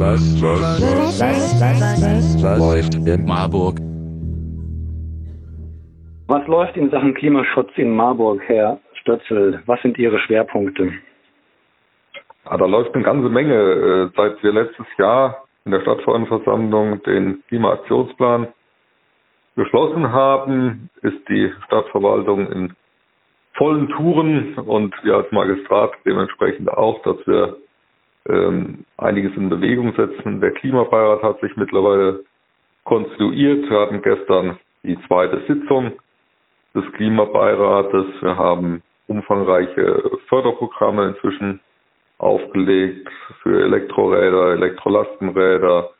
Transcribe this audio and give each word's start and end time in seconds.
Was, 0.00 0.40
was, 0.40 0.80
was, 0.80 1.20
was, 1.20 1.60
was, 1.60 2.42
was 2.42 2.58
läuft 2.58 2.94
in 2.94 3.26
Marburg? 3.26 3.76
Was 6.28 6.46
läuft 6.46 6.76
in 6.76 6.90
Sachen 6.90 7.12
Klimaschutz 7.12 7.70
in 7.76 7.96
Marburg, 7.96 8.40
Herr 8.46 8.78
Stötzel? 9.00 9.60
Was 9.66 9.82
sind 9.82 9.98
Ihre 9.98 10.20
Schwerpunkte? 10.20 10.92
Ja, 12.44 12.56
da 12.56 12.64
läuft 12.66 12.94
eine 12.94 13.02
ganze 13.02 13.28
Menge. 13.28 13.54
Äh, 13.54 14.10
seit 14.16 14.40
wir 14.44 14.52
letztes 14.52 14.86
Jahr 14.96 15.44
in 15.64 15.72
der 15.72 15.80
Stadtverordnetenversammlung 15.80 17.02
den 17.02 17.42
Klimaaktionsplan 17.48 18.46
beschlossen 19.56 20.12
haben, 20.12 20.88
ist 21.02 21.28
die 21.28 21.52
Stadtverwaltung 21.66 22.46
in 22.52 22.76
vollen 23.54 23.88
Touren 23.88 24.54
und 24.54 24.94
wir 25.02 25.16
als 25.16 25.32
Magistrat 25.32 25.90
dementsprechend 26.06 26.70
auch, 26.70 27.02
dass 27.02 27.16
wir 27.26 27.56
ähm, 28.30 28.84
einiges 28.96 29.36
in 29.36 29.48
Bewegung 29.48 29.94
setzen. 29.94 30.40
Der 30.40 30.52
Klimabeirat 30.52 31.22
hat 31.22 31.40
sich 31.40 31.56
mittlerweile 31.56 32.24
konstituiert. 32.84 33.68
Wir 33.68 33.80
hatten 33.80 34.02
gestern 34.02 34.58
die 34.82 34.98
zweite 35.06 35.40
Sitzung 35.46 35.92
des 36.74 36.84
Klimabeirates. 36.92 38.06
Wir 38.20 38.36
haben 38.36 38.82
umfangreiche 39.08 40.10
Förderprogramme 40.28 41.08
inzwischen 41.08 41.60
aufgelegt 42.18 43.08
für 43.42 43.62
Elektroräder, 43.62 44.52
Elektrolastenräder, 44.52 45.90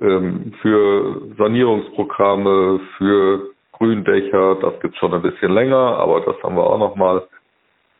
ähm, 0.00 0.52
für 0.60 1.22
Sanierungsprogramme, 1.38 2.80
für 2.96 3.50
Gründächer. 3.72 4.56
Das 4.56 4.80
gibt 4.80 4.94
es 4.94 5.00
schon 5.00 5.14
ein 5.14 5.22
bisschen 5.22 5.52
länger, 5.52 5.76
aber 5.98 6.20
das 6.22 6.42
haben 6.42 6.56
wir 6.56 6.64
auch 6.64 6.78
nochmal 6.78 7.26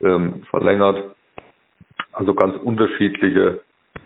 ähm, 0.01 0.43
verlängert. 0.49 1.15
Also 2.13 2.33
ganz 2.33 2.55
unterschiedliche 2.57 3.61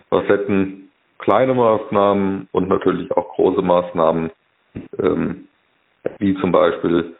Facetten, 0.09 0.89
kleine 1.19 1.53
Maßnahmen 1.53 2.47
und 2.51 2.69
natürlich 2.69 3.11
auch 3.11 3.35
große 3.35 3.61
Maßnahmen, 3.61 4.31
ähm, 4.99 5.47
wie 6.19 6.35
zum 6.39 6.51
Beispiel 6.51 7.15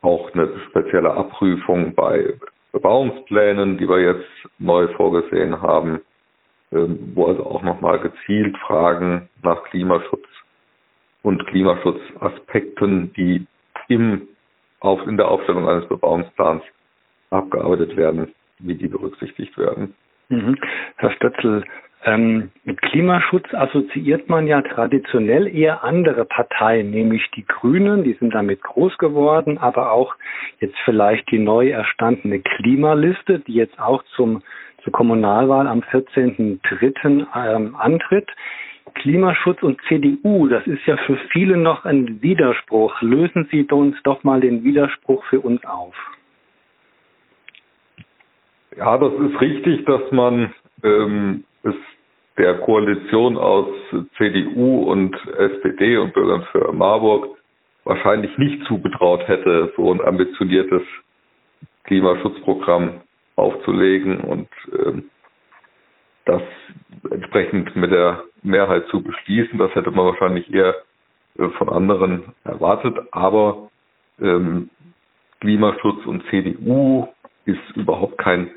auch 0.00 0.32
eine 0.34 0.48
spezielle 0.68 1.12
Abprüfung 1.12 1.94
bei 1.94 2.34
Bebauungsplänen, 2.72 3.78
die 3.78 3.88
wir 3.88 4.00
jetzt 4.00 4.28
neu 4.58 4.88
vorgesehen 4.94 5.60
haben, 5.62 6.00
ähm, 6.72 7.12
wo 7.14 7.26
also 7.26 7.46
auch 7.46 7.62
nochmal 7.62 8.00
gezielt 8.00 8.56
Fragen 8.58 9.28
nach 9.42 9.62
Klimaschutz 9.64 10.26
und 11.22 11.46
Klimaschutzaspekten, 11.46 13.12
die 13.12 13.46
im, 13.88 14.26
auf, 14.80 15.06
in 15.06 15.16
der 15.16 15.28
Aufstellung 15.28 15.68
eines 15.68 15.86
Bebauungsplans 15.86 16.62
abgearbeitet 17.30 17.96
werden, 17.96 18.34
wie 18.62 18.74
die 18.74 18.88
berücksichtigt 18.88 19.56
werden. 19.58 19.94
Mhm. 20.28 20.56
Herr 20.96 21.10
Stötzel, 21.12 21.64
ähm, 22.04 22.50
mit 22.64 22.82
Klimaschutz 22.82 23.54
assoziiert 23.54 24.28
man 24.28 24.48
ja 24.48 24.60
traditionell 24.62 25.46
eher 25.46 25.84
andere 25.84 26.24
Parteien, 26.24 26.90
nämlich 26.90 27.30
die 27.36 27.44
Grünen, 27.44 28.02
die 28.02 28.14
sind 28.14 28.34
damit 28.34 28.60
groß 28.62 28.98
geworden, 28.98 29.58
aber 29.58 29.92
auch 29.92 30.16
jetzt 30.58 30.76
vielleicht 30.84 31.30
die 31.30 31.38
neu 31.38 31.68
erstandene 31.68 32.40
Klimaliste, 32.40 33.38
die 33.40 33.54
jetzt 33.54 33.78
auch 33.78 34.02
zum, 34.16 34.42
zur 34.82 34.92
Kommunalwahl 34.92 35.68
am 35.68 35.80
14.03. 35.80 37.26
Ähm, 37.36 37.76
antritt. 37.76 38.28
Klimaschutz 38.94 39.62
und 39.62 39.80
CDU, 39.88 40.48
das 40.48 40.66
ist 40.66 40.84
ja 40.86 40.96
für 40.96 41.16
viele 41.30 41.56
noch 41.56 41.84
ein 41.84 42.20
Widerspruch. 42.20 43.00
Lösen 43.00 43.48
Sie 43.50 43.64
uns 43.64 43.96
doch 44.02 44.24
mal 44.24 44.40
den 44.40 44.64
Widerspruch 44.64 45.24
für 45.26 45.40
uns 45.40 45.64
auf. 45.64 45.94
Ja, 48.76 48.96
das 48.98 49.12
ist 49.12 49.40
richtig, 49.40 49.84
dass 49.84 50.10
man 50.12 50.52
ähm, 50.82 51.44
es 51.62 51.74
der 52.38 52.58
Koalition 52.60 53.36
aus 53.36 53.66
CDU 54.16 54.84
und 54.90 55.14
SPD 55.38 55.98
und 55.98 56.14
Bürgern 56.14 56.46
für 56.50 56.72
Marburg 56.72 57.36
wahrscheinlich 57.84 58.36
nicht 58.38 58.64
zugetraut 58.66 59.26
hätte, 59.28 59.72
so 59.76 59.92
ein 59.92 60.00
ambitioniertes 60.00 60.82
Klimaschutzprogramm 61.84 63.02
aufzulegen 63.36 64.20
und 64.20 64.48
ähm, 64.72 65.04
das 66.24 66.42
entsprechend 67.10 67.74
mit 67.76 67.90
der 67.90 68.22
Mehrheit 68.42 68.86
zu 68.88 69.02
beschließen. 69.02 69.58
Das 69.58 69.74
hätte 69.74 69.90
man 69.90 70.06
wahrscheinlich 70.06 70.52
eher 70.52 70.76
äh, 71.38 71.48
von 71.58 71.68
anderen 71.68 72.32
erwartet. 72.44 72.96
Aber 73.10 73.68
ähm, 74.20 74.70
Klimaschutz 75.40 76.06
und 76.06 76.24
CDU 76.30 77.08
ist 77.44 77.76
überhaupt 77.76 78.18
kein 78.18 78.50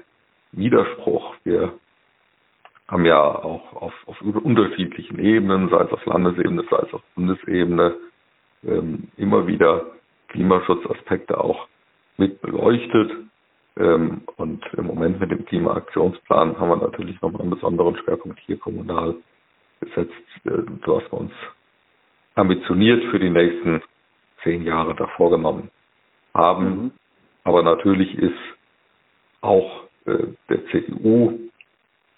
Widerspruch. 0.57 1.35
Wir 1.43 1.73
haben 2.88 3.05
ja 3.05 3.19
auch 3.19 3.73
auf, 3.73 3.93
auf 4.05 4.21
unterschiedlichen 4.21 5.19
Ebenen, 5.19 5.69
sei 5.69 5.81
es 5.83 5.91
auf 5.91 6.05
Landesebene, 6.05 6.63
sei 6.69 6.77
es 6.77 6.93
auf 6.93 7.01
Bundesebene, 7.16 7.95
ähm, 8.63 9.09
immer 9.17 9.47
wieder 9.47 9.85
Klimaschutzaspekte 10.29 11.39
auch 11.39 11.67
mit 12.17 12.41
beleuchtet. 12.41 13.11
Ähm, 13.77 14.21
und 14.38 14.63
im 14.77 14.85
Moment 14.85 15.19
mit 15.19 15.31
dem 15.31 15.45
Klimaaktionsplan 15.45 16.59
haben 16.59 16.69
wir 16.69 16.77
natürlich 16.77 17.19
nochmal 17.22 17.41
einen 17.41 17.49
besonderen 17.51 17.97
Schwerpunkt 17.97 18.39
hier 18.45 18.57
kommunal 18.57 19.16
gesetzt, 19.81 20.13
äh, 20.45 20.51
was 20.85 21.03
wir 21.11 21.13
uns 21.13 21.33
ambitioniert 22.35 23.03
für 23.11 23.19
die 23.19 23.29
nächsten 23.29 23.81
zehn 24.43 24.63
Jahre 24.63 24.95
da 24.95 25.07
vorgenommen 25.17 25.69
haben. 26.33 26.66
Mhm. 26.66 26.91
Aber 27.43 27.63
natürlich 27.63 28.17
ist 28.17 28.37
auch 29.41 29.83
der 30.05 30.66
CDU, 30.67 31.39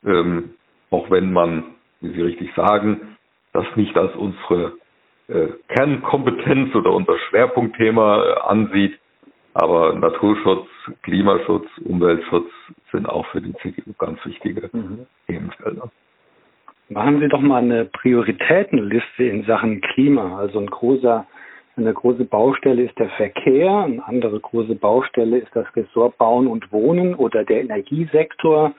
ähm, 0.05 0.51
auch 0.89 1.09
wenn 1.09 1.31
man, 1.31 1.63
wie 2.01 2.13
Sie 2.13 2.21
richtig 2.21 2.53
sagen, 2.55 3.17
das 3.53 3.65
nicht 3.75 3.95
als 3.97 4.15
unsere 4.15 4.73
äh, 5.27 5.47
Kernkompetenz 5.69 6.75
oder 6.75 6.91
unser 6.91 7.17
Schwerpunktthema 7.29 8.23
äh, 8.23 8.39
ansieht, 8.41 8.99
aber 9.53 9.95
Naturschutz, 9.95 10.67
Klimaschutz, 11.01 11.67
Umweltschutz 11.83 12.49
sind 12.91 13.07
auch 13.07 13.25
für 13.27 13.41
die 13.41 13.53
CDU 13.55 13.93
ganz 13.97 14.23
wichtige 14.25 14.69
mhm. 14.71 15.07
Themenfelder. 15.25 15.89
Machen 16.89 17.19
Sie 17.19 17.27
doch 17.27 17.41
mal 17.41 17.63
eine 17.63 17.85
Prioritätenliste 17.85 19.23
in 19.23 19.43
Sachen 19.43 19.81
Klima. 19.81 20.37
Also 20.37 20.59
ein 20.59 20.67
großer 20.67 21.25
eine 21.77 21.93
große 21.93 22.25
Baustelle 22.25 22.83
ist 22.83 22.97
der 22.97 23.09
Verkehr, 23.09 23.71
eine 23.71 24.05
andere 24.05 24.39
große 24.39 24.75
Baustelle 24.75 25.37
ist 25.37 25.55
das 25.55 25.67
Ressort 25.75 26.17
Bauen 26.17 26.47
und 26.47 26.71
Wohnen 26.71 27.15
oder 27.15 27.43
der 27.43 27.61
Energiesektor. 27.61 28.73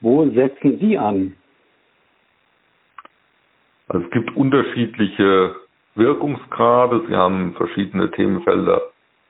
Wo 0.00 0.28
setzen 0.30 0.78
Sie 0.80 0.96
an? 0.96 1.34
Also 3.88 4.04
es 4.04 4.10
gibt 4.10 4.34
unterschiedliche 4.36 5.56
Wirkungsgrade. 5.94 7.04
Sie 7.08 7.14
haben 7.14 7.54
verschiedene 7.54 8.10
Themenfelder 8.10 8.82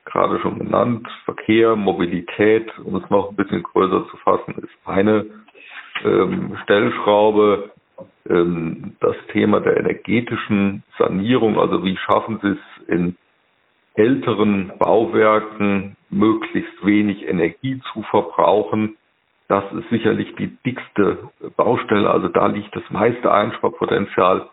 gerade 0.05 0.39
schon 0.39 0.59
genannt. 0.59 1.07
Verkehr, 1.25 1.75
Mobilität, 1.75 2.71
um 2.79 2.95
es 2.95 3.09
noch 3.09 3.29
ein 3.29 3.35
bisschen 3.35 3.63
größer 3.63 4.07
zu 4.09 4.17
fassen, 4.17 4.55
ist 4.57 4.87
eine 4.87 5.25
ähm, 6.03 6.57
Stellschraube. 6.63 7.71
Ähm, 8.29 8.95
das 8.99 9.15
Thema 9.31 9.59
der 9.59 9.77
energetischen 9.77 10.83
Sanierung, 10.97 11.59
also 11.59 11.83
wie 11.83 11.97
schaffen 11.97 12.39
Sie 12.41 12.49
es 12.49 12.87
in 12.87 13.15
älteren 13.95 14.71
Bauwerken 14.79 15.97
möglichst 16.09 16.85
wenig 16.85 17.27
Energie 17.27 17.81
zu 17.93 18.01
verbrauchen. 18.03 18.95
Das 19.47 19.63
ist 19.73 19.89
sicherlich 19.89 20.35
die 20.35 20.55
dickste 20.65 21.29
Baustelle. 21.57 22.09
Also 22.09 22.27
da 22.29 22.47
liegt 22.47 22.75
das 22.75 22.83
meiste 22.89 23.31
Einsparpotenzial 23.31 24.47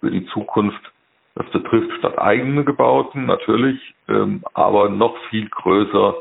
für 0.00 0.10
die 0.10 0.24
Zukunft. 0.26 0.80
Das 1.34 1.50
betrifft 1.50 1.92
statt 1.98 2.18
eigene 2.18 2.64
Gebauten 2.64 3.26
natürlich, 3.26 3.94
ähm, 4.08 4.42
aber 4.54 4.88
noch 4.88 5.16
viel 5.28 5.48
größer 5.50 6.14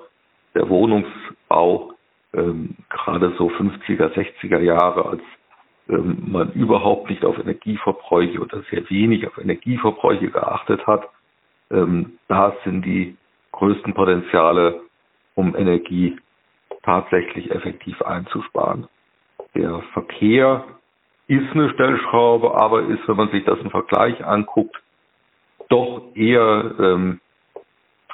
der 0.56 0.68
Wohnungsbau, 0.68 1.94
ähm, 2.34 2.76
gerade 2.90 3.34
so 3.38 3.48
50er, 3.48 4.14
60er 4.14 4.60
Jahre, 4.60 5.06
als 5.06 5.22
man 5.88 6.52
überhaupt 6.54 7.10
nicht 7.10 7.24
auf 7.24 7.38
Energieverbräuche 7.38 8.40
oder 8.40 8.64
sehr 8.72 8.90
wenig 8.90 9.28
auf 9.28 9.38
Energieverbräuche 9.38 10.30
geachtet 10.30 10.86
hat. 10.88 11.08
Ähm, 11.72 12.18
da 12.28 12.56
sind 12.64 12.84
die 12.86 13.16
größten 13.52 13.94
Potenziale, 13.94 14.82
um 15.36 15.56
Energie 15.56 16.18
tatsächlich 16.84 17.52
effektiv 17.52 18.02
einzusparen. 18.02 18.88
Der 19.54 19.82
Verkehr 19.94 20.66
ist 21.28 21.52
eine 21.54 21.70
Stellschraube, 21.72 22.56
aber 22.56 22.84
ist, 22.84 23.08
wenn 23.08 23.18
man 23.18 23.30
sich 23.32 23.44
das 23.46 23.60
im 23.60 23.72
Vergleich 23.72 24.24
anguckt, 24.26 24.76
doch 25.70 26.04
eher 26.14 26.76
ähm, 26.80 27.20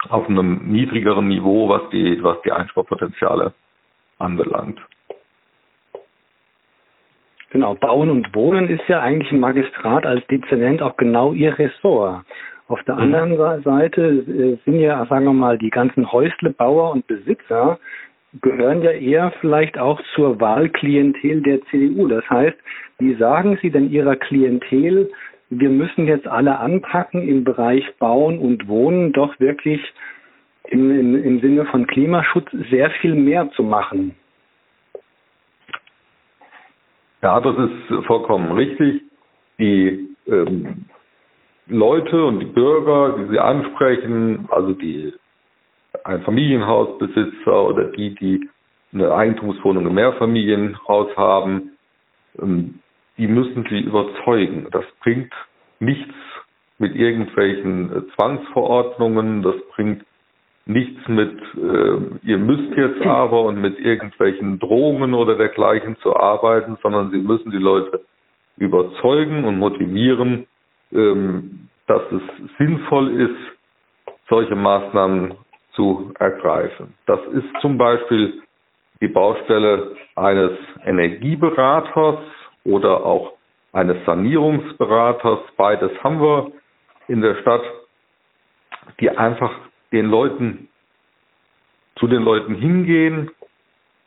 auf 0.10 0.28
einem 0.28 0.72
niedrigeren 0.72 1.28
Niveau, 1.28 1.70
was 1.70 1.90
die, 1.92 2.24
was 2.24 2.42
die 2.44 2.52
Einsparpotenziale 2.52 3.54
anbelangt. 4.18 4.80
Genau, 7.52 7.76
Bauen 7.76 8.10
und 8.10 8.34
Wohnen 8.34 8.70
ist 8.70 8.88
ja 8.88 9.02
eigentlich 9.02 9.32
ein 9.32 9.42
Magistrat 9.42 10.06
als 10.06 10.26
Dezernent 10.28 10.82
auch 10.82 10.96
genau 10.96 11.34
Ihr 11.34 11.58
Ressort. 11.60 12.24
Auf 12.70 12.82
der 12.84 12.96
mhm. 12.96 13.14
anderen 13.14 13.62
Seite 13.64 14.02
äh, 14.02 14.58
sind 14.64 14.80
ja, 14.80 15.06
sagen 15.08 15.26
wir 15.26 15.34
mal, 15.34 15.58
die 15.58 15.70
ganzen 15.70 16.10
Häuslebauer 16.10 16.92
und 16.92 17.06
Besitzer 17.08 17.78
gehören 18.42 18.82
ja 18.82 18.92
eher 18.92 19.34
vielleicht 19.42 19.78
auch 19.78 20.00
zur 20.16 20.40
Wahlklientel 20.40 21.42
der 21.42 21.62
CDU. 21.66 22.08
Das 22.08 22.28
heißt, 22.30 22.58
wie 23.00 23.16
sagen 23.16 23.60
Sie 23.62 23.70
denn 23.70 23.92
Ihrer 23.92 24.16
Klientel, 24.16 25.12
wir 25.50 25.70
müssen 25.70 26.08
jetzt 26.08 26.28
alle 26.28 26.58
anpacken 26.60 27.28
im 27.28 27.44
Bereich 27.44 27.84
Bauen 28.00 28.40
und 28.40 28.70
Wohnen 28.70 29.12
doch 29.12 29.38
wirklich 29.42 29.82
im, 30.70 30.98
im, 30.98 31.22
im 31.22 31.42
Sinne 31.42 31.66
von 31.66 31.86
Klimaschutz 31.88 32.50
sehr 32.70 32.90
viel 33.02 33.16
mehr 33.16 33.52
zu 33.52 33.64
machen? 33.64 34.16
Ja, 37.22 37.40
das 37.40 37.56
ist 37.58 38.06
vollkommen 38.06 38.52
richtig. 38.52 39.04
Die 39.60 40.10
ähm, 40.28 40.86
Leute 41.68 42.26
und 42.26 42.40
die 42.40 42.46
Bürger, 42.46 43.18
die 43.18 43.32
Sie 43.32 43.40
ansprechen, 43.40 44.48
also 44.52 44.74
die 44.74 45.14
Einfamilienhausbesitzer 46.04 47.64
oder 47.64 47.86
die, 47.86 48.16
die 48.16 48.50
eine 48.94 49.14
Eigentumswohnung 49.14 49.88
im 49.88 49.94
Mehrfamilienhaus 49.94 51.16
haben, 51.16 51.72
ähm, 52.42 52.80
die 53.18 53.28
müssen 53.28 53.66
Sie 53.70 53.80
überzeugen. 53.82 54.68
Das 54.72 54.86
bringt 55.02 55.32
nichts 55.80 56.14
mit 56.80 56.96
irgendwelchen 56.96 57.92
äh, 57.96 58.02
Zwangsverordnungen, 58.16 59.44
das 59.44 59.56
bringt 59.76 60.04
nichts 60.66 61.08
mit, 61.08 61.40
äh, 61.56 62.28
ihr 62.28 62.38
müsst 62.38 62.76
jetzt 62.78 63.02
aber 63.06 63.44
und 63.44 63.60
mit 63.60 63.80
irgendwelchen 63.80 64.60
Drohungen 64.60 65.14
oder 65.14 65.36
dergleichen 65.36 65.98
zu 65.98 66.16
arbeiten, 66.16 66.78
sondern 66.82 67.12
Sie 67.12 67.18
müssen 67.18 67.52
die 67.52 67.58
Leute 67.58 68.02
überzeugen 68.58 69.44
und 69.44 69.58
motivieren, 69.58 70.46
ähm, 70.94 71.68
dass 71.88 72.02
es 72.12 72.22
sinnvoll 72.58 73.20
ist, 73.20 74.16
solche 74.30 74.56
Maßnahmen 74.56 75.34
zu 75.74 76.14
ergreifen. 76.20 76.94
Das 77.06 77.20
ist 77.34 77.48
zum 77.60 77.78
Beispiel 77.78 78.42
die 79.02 79.08
Baustelle 79.08 79.96
eines 80.16 80.52
Energieberaters 80.86 82.20
oder 82.64 83.04
auch 83.06 83.34
eines 83.74 83.98
Sanierungsberaters. 84.06 85.40
Beides 85.58 85.92
haben 86.04 86.22
wir 86.22 86.52
in 87.08 87.22
der 87.22 87.36
Stadt, 87.42 87.64
die 89.00 89.10
einfach 89.10 89.52
den 89.92 90.08
Leuten, 90.08 90.68
zu 91.98 92.08
den 92.08 92.24
Leuten 92.24 92.56
hingehen, 92.56 93.32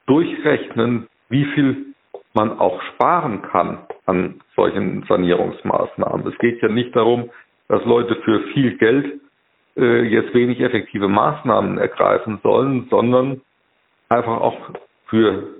durchrechnen, 0.06 1.08
wie 1.28 1.44
viel 1.46 1.94
man 2.34 2.58
auch 2.58 2.80
sparen 2.94 3.42
kann 3.42 3.78
an 4.06 4.40
solchen 4.56 5.04
Sanierungsmaßnahmen. 5.04 6.26
Es 6.26 6.38
geht 6.38 6.60
ja 6.60 6.68
nicht 6.68 6.94
darum, 6.94 7.30
dass 7.68 7.84
Leute 7.84 8.16
für 8.16 8.40
viel 8.52 8.76
Geld 8.76 9.20
äh, 9.76 10.02
jetzt 10.02 10.34
wenig 10.34 10.60
effektive 10.60 11.08
Maßnahmen 11.08 11.78
ergreifen 11.78 12.40
sollen, 12.42 12.86
sondern 12.90 13.40
einfach 14.08 14.40
auch 14.40 14.58
für 15.06 15.54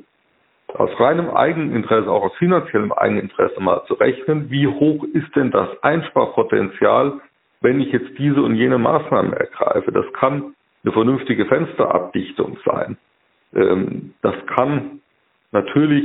aus 0.68 0.90
reinem 0.98 1.30
Eigeninteresse, 1.30 2.10
auch 2.10 2.24
aus 2.24 2.36
finanziellem 2.36 2.92
Eigeninteresse 2.92 3.60
mal 3.60 3.84
zu 3.86 3.94
rechnen, 3.94 4.50
wie 4.50 4.66
hoch 4.66 5.04
ist 5.12 5.34
denn 5.36 5.50
das 5.50 5.68
Einsparpotenzial, 5.82 7.20
wenn 7.64 7.80
ich 7.80 7.90
jetzt 7.90 8.16
diese 8.18 8.42
und 8.42 8.54
jene 8.54 8.78
Maßnahmen 8.78 9.32
ergreife. 9.32 9.90
Das 9.90 10.04
kann 10.12 10.54
eine 10.84 10.92
vernünftige 10.92 11.46
Fensterabdichtung 11.46 12.58
sein. 12.64 12.98
Ähm, 13.54 14.14
das 14.22 14.34
kann 14.46 15.00
natürlich 15.50 16.04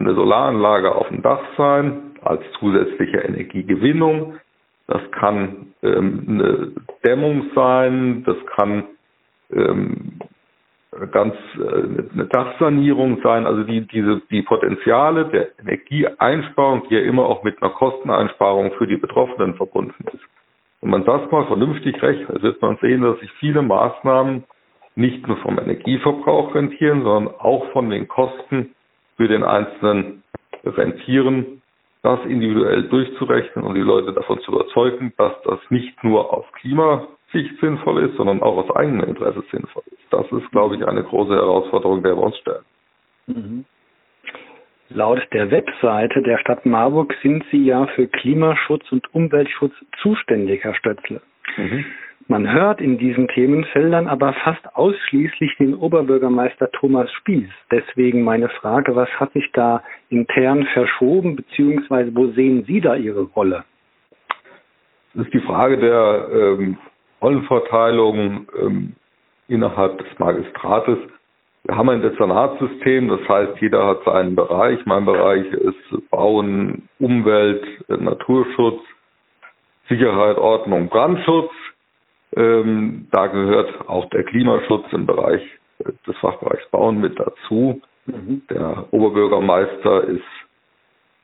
eine 0.00 0.14
Solaranlage 0.14 0.94
auf 0.94 1.08
dem 1.08 1.22
Dach 1.22 1.42
sein 1.56 2.16
als 2.22 2.42
zusätzliche 2.58 3.18
Energiegewinnung. 3.18 4.38
Das 4.88 5.02
kann 5.12 5.72
ähm, 5.82 6.24
eine 6.28 6.72
Dämmung 7.06 7.50
sein, 7.54 8.24
das 8.24 8.36
kann 8.56 8.84
ähm, 9.52 10.18
ganz 11.12 11.34
äh, 11.56 12.12
eine 12.12 12.26
Dachsanierung 12.26 13.20
sein, 13.22 13.46
also 13.46 13.62
die, 13.62 13.86
diese, 13.86 14.20
die 14.30 14.42
Potenziale 14.42 15.26
der 15.26 15.58
Energieeinsparung, 15.60 16.88
die 16.88 16.94
ja 16.96 17.02
immer 17.02 17.26
auch 17.26 17.44
mit 17.44 17.62
einer 17.62 17.70
Kosteneinsparung 17.70 18.72
für 18.72 18.88
die 18.88 18.96
Betroffenen 18.96 19.54
verbunden 19.54 20.04
ist. 20.12 20.24
Wenn 20.80 20.90
man 20.90 21.04
das 21.04 21.30
mal 21.30 21.46
vernünftig 21.46 22.02
rechnet, 22.02 22.42
wird 22.42 22.62
man 22.62 22.78
sehen, 22.80 23.02
dass 23.02 23.18
sich 23.20 23.30
viele 23.32 23.62
Maßnahmen 23.62 24.44
nicht 24.96 25.26
nur 25.26 25.36
vom 25.38 25.58
Energieverbrauch 25.58 26.54
rentieren, 26.54 27.02
sondern 27.02 27.34
auch 27.38 27.70
von 27.72 27.90
den 27.90 28.08
Kosten 28.08 28.74
für 29.16 29.28
den 29.28 29.44
Einzelnen 29.44 30.22
rentieren, 30.64 31.62
das 32.02 32.18
individuell 32.24 32.84
durchzurechnen 32.88 33.64
und 33.64 33.74
die 33.74 33.82
Leute 33.82 34.12
davon 34.12 34.40
zu 34.40 34.52
überzeugen, 34.52 35.12
dass 35.18 35.32
das 35.44 35.58
nicht 35.68 36.02
nur 36.02 36.32
aus 36.32 36.46
Klimasicht 36.54 37.60
sinnvoll 37.60 38.04
ist, 38.04 38.16
sondern 38.16 38.42
auch 38.42 38.56
aus 38.56 38.74
eigenem 38.76 39.06
Interesse 39.08 39.44
sinnvoll 39.50 39.82
ist. 39.86 40.02
Das 40.10 40.26
ist, 40.32 40.50
glaube 40.50 40.76
ich, 40.76 40.86
eine 40.86 41.04
große 41.04 41.34
Herausforderung, 41.34 42.02
der 42.02 42.16
wir 42.16 42.22
uns 42.22 42.38
stellen. 42.38 42.64
Mhm. 43.26 43.64
Laut 44.92 45.20
der 45.32 45.50
Webseite 45.52 46.20
der 46.22 46.38
Stadt 46.38 46.66
Marburg 46.66 47.14
sind 47.22 47.44
Sie 47.50 47.64
ja 47.64 47.86
für 47.94 48.08
Klimaschutz 48.08 48.90
und 48.90 49.14
Umweltschutz 49.14 49.72
zuständig, 50.02 50.64
Herr 50.64 50.74
Stötzle. 50.74 51.20
Mhm. 51.56 51.84
Man 52.26 52.52
hört 52.52 52.80
in 52.80 52.98
diesen 52.98 53.28
Themenfeldern 53.28 54.06
aber 54.06 54.32
fast 54.32 54.76
ausschließlich 54.76 55.56
den 55.58 55.74
Oberbürgermeister 55.74 56.70
Thomas 56.72 57.10
Spieß. 57.12 57.48
Deswegen 57.70 58.22
meine 58.22 58.48
Frage, 58.48 58.94
was 58.94 59.08
hat 59.18 59.32
sich 59.32 59.50
da 59.52 59.82
intern 60.10 60.64
verschoben, 60.72 61.36
beziehungsweise 61.36 62.14
wo 62.14 62.28
sehen 62.28 62.64
Sie 62.66 62.80
da 62.80 62.94
Ihre 62.94 63.22
Rolle? 63.22 63.64
Das 65.14 65.24
ist 65.24 65.34
die 65.34 65.40
Frage 65.40 65.78
der 65.78 66.28
ähm, 66.32 66.78
Rollenverteilung 67.20 68.46
ähm, 68.60 68.92
innerhalb 69.48 69.98
des 69.98 70.18
Magistrates. 70.18 70.98
Wir 71.70 71.76
haben 71.76 71.88
ein 71.88 72.02
Dezernatsystem, 72.02 73.06
das 73.06 73.20
heißt, 73.28 73.60
jeder 73.60 73.86
hat 73.86 74.02
seinen 74.02 74.34
Bereich. 74.34 74.84
Mein 74.86 75.04
Bereich 75.04 75.46
ist 75.52 76.10
Bauen, 76.10 76.88
Umwelt, 76.98 77.64
Naturschutz, 77.86 78.80
Sicherheit, 79.88 80.36
Ordnung, 80.36 80.88
Brandschutz. 80.88 81.52
Ähm, 82.34 83.06
da 83.12 83.28
gehört 83.28 83.88
auch 83.88 84.10
der 84.10 84.24
Klimaschutz 84.24 84.92
im 84.92 85.06
Bereich 85.06 85.42
des 86.08 86.16
Fachbereichs 86.16 86.68
Bauen 86.72 87.00
mit 87.00 87.16
dazu. 87.20 87.80
Mhm. 88.06 88.42
Der 88.50 88.86
Oberbürgermeister 88.90 90.08
ist 90.08 90.24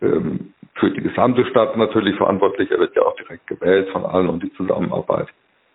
ähm, 0.00 0.54
für 0.74 0.92
die 0.92 1.02
gesamte 1.02 1.44
Stadt 1.46 1.76
natürlich 1.76 2.14
verantwortlich. 2.14 2.70
Er 2.70 2.78
wird 2.78 2.94
ja 2.94 3.02
auch 3.02 3.16
direkt 3.16 3.48
gewählt 3.48 3.88
von 3.88 4.06
allen 4.06 4.28
und 4.28 4.44
die 4.44 4.52
Zusammenarbeit 4.52 5.26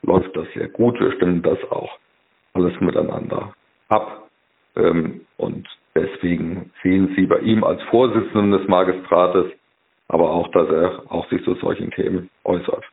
läuft 0.03 0.33
das 0.37 0.47
sehr 0.53 0.69
gut. 0.69 0.97
Wir 0.97 1.11
stimmen 1.11 1.41
das 1.41 1.59
auch 1.71 1.97
alles 2.53 2.79
miteinander 2.79 3.51
ab. 3.89 4.20
Ähm, 4.75 5.21
und 5.37 5.67
deswegen 5.95 6.71
sehen 6.83 7.13
Sie 7.15 7.25
bei 7.25 7.39
ihm 7.39 7.63
als 7.63 7.81
Vorsitzenden 7.83 8.51
des 8.51 8.67
Magistrates 8.67 9.51
aber 10.11 10.29
auch, 10.29 10.49
dass 10.51 10.69
er 10.69 11.03
auch 11.09 11.27
sich 11.29 11.41
zu 11.45 11.55
solchen 11.55 11.89
Themen 11.91 12.29
äußert. 12.43 12.83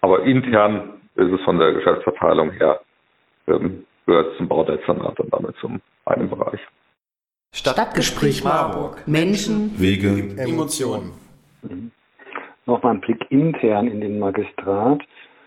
Aber 0.00 0.24
intern 0.24 1.00
ist 1.14 1.30
es 1.30 1.40
von 1.42 1.58
der 1.58 1.72
Geschäftsverteilung 1.72 2.50
her, 2.52 2.80
ähm, 3.46 3.84
gehört 4.06 4.36
zum 4.36 4.48
Baudezernat 4.48 5.20
und 5.20 5.32
damit 5.32 5.54
zum 5.60 5.80
einen 6.06 6.28
Bereich. 6.28 6.60
Stadtgespräch 7.54 8.42
Marburg. 8.42 9.06
Menschen, 9.06 9.78
Wege, 9.78 10.34
Emotionen. 10.38 11.12
Mhm. 11.62 11.92
Nochmal 12.66 12.94
ein 12.94 13.00
Blick 13.00 13.24
intern 13.30 13.86
in 13.86 14.00
den 14.00 14.18
Magistrat. 14.18 15.02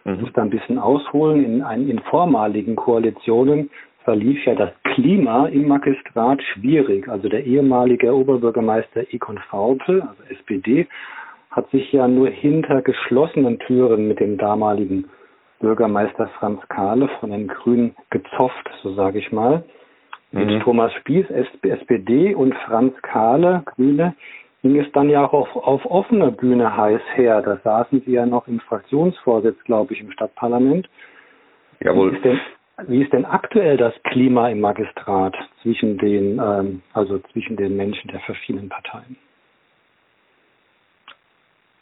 Ich 0.06 0.12
mhm. 0.12 0.22
muss 0.22 0.34
da 0.34 0.42
ein 0.42 0.50
bisschen 0.50 0.80
ausholen. 0.80 1.44
In, 1.44 1.90
in 1.90 2.00
vormaligen 2.10 2.78
Koalitionen 2.78 3.70
verlief 4.04 4.46
ja 4.46 4.56
das 4.56 4.72
Klima 4.84 5.48
im 5.48 5.68
Magistrat 5.68 6.42
schwierig. 6.44 7.08
Also 7.08 7.30
der 7.30 7.46
ehemalige 7.46 8.14
Oberbürgermeister 8.14 9.14
Ekon 9.14 9.40
Faupel, 9.50 10.02
also 10.02 10.24
SPD, 10.30 10.88
hat 11.52 11.70
sich 11.72 11.92
ja 11.92 12.08
nur 12.08 12.30
hinter 12.30 12.82
geschlossenen 12.82 13.60
Türen 13.60 14.08
mit 14.08 14.20
dem 14.20 14.38
damaligen 14.38 15.06
Bürgermeister 15.60 16.28
Franz 16.40 16.62
Kahle 16.68 17.10
von 17.20 17.32
den 17.32 17.48
Grünen 17.48 17.96
gezofft, 18.10 18.70
so 18.82 18.94
sage 18.94 19.20
ich 19.20 19.32
mal. 19.32 19.64
Mit 20.32 20.50
mhm. 20.50 20.60
Thomas 20.62 20.92
Spieß, 20.94 21.28
SPD 21.62 22.34
und 22.34 22.56
Franz 22.66 22.96
Kahle, 23.04 23.62
Grüne, 23.66 24.16
ging 24.64 24.80
es 24.80 24.92
dann 24.94 25.10
ja 25.10 25.24
auch 25.26 25.34
auf, 25.34 25.56
auf 25.56 25.86
offener 25.86 26.32
Bühne 26.32 26.76
heiß 26.76 27.02
her. 27.16 27.42
Da 27.42 27.58
saßen 27.64 28.02
sie 28.06 28.14
ja 28.14 28.26
noch 28.26 28.48
im 28.48 28.60
Fraktionsvorsitz, 28.62 29.64
glaube 29.66 29.94
ich, 29.94 30.02
im 30.02 30.12
Stadtparlament. 30.12 30.90
Jawohl. 31.82 32.14
Wie 32.14 32.16
ist, 32.16 32.26
denn, 32.26 32.40
wie 32.88 33.04
ist 33.04 33.14
denn 33.14 33.26
aktuell 33.26 33.78
das 33.78 33.94
Klima 34.04 34.50
im 34.50 34.62
Magistrat 34.62 35.36
zwischen 35.62 35.98
den, 35.98 36.40
ähm, 36.40 36.82
also 36.94 37.20
zwischen 37.32 37.56
den 37.56 37.78
Menschen 37.78 38.10
der 38.10 38.20
verschiedenen 38.22 38.70
Parteien? 38.70 39.16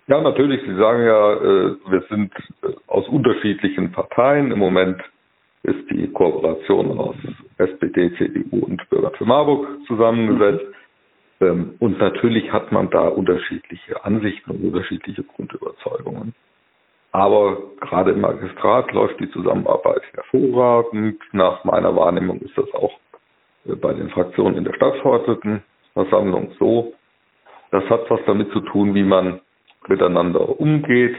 Ja, 0.07 0.19
natürlich. 0.19 0.61
Sie 0.63 0.75
sagen 0.75 1.05
ja, 1.05 1.33
äh, 1.33 1.75
wir 1.89 2.03
sind 2.09 2.33
äh, 2.63 2.73
aus 2.87 3.07
unterschiedlichen 3.07 3.91
Parteien. 3.93 4.51
Im 4.51 4.59
Moment 4.59 5.01
ist 5.63 5.89
die 5.89 6.07
Kooperation 6.11 6.99
aus 6.99 7.15
SPD, 7.57 8.11
CDU 8.17 8.65
und 8.65 8.89
Bürger 8.89 9.11
für 9.11 9.25
Marburg 9.25 9.67
zusammengesetzt. 9.87 10.65
Ähm, 11.39 11.75
und 11.79 11.99
natürlich 11.99 12.51
hat 12.51 12.71
man 12.71 12.89
da 12.89 13.07
unterschiedliche 13.07 14.03
Ansichten 14.03 14.51
und 14.51 14.63
unterschiedliche 14.63 15.23
Grundüberzeugungen. 15.23 16.33
Aber 17.11 17.57
gerade 17.81 18.11
im 18.11 18.21
Magistrat 18.21 18.91
läuft 18.93 19.19
die 19.19 19.29
Zusammenarbeit 19.31 20.01
hervorragend. 20.13 21.19
Nach 21.33 21.63
meiner 21.63 21.95
Wahrnehmung 21.95 22.39
ist 22.39 22.57
das 22.57 22.71
auch 22.73 22.93
bei 23.65 23.93
den 23.93 24.09
Fraktionen 24.09 24.57
in 24.57 24.63
der 24.63 24.73
Stadtverordnetenversammlung 24.73 26.53
so. 26.57 26.93
Das 27.71 27.83
hat 27.89 28.09
was 28.09 28.19
damit 28.25 28.51
zu 28.51 28.61
tun, 28.61 28.95
wie 28.95 29.03
man 29.03 29.41
miteinander 29.87 30.59
umgeht, 30.59 31.15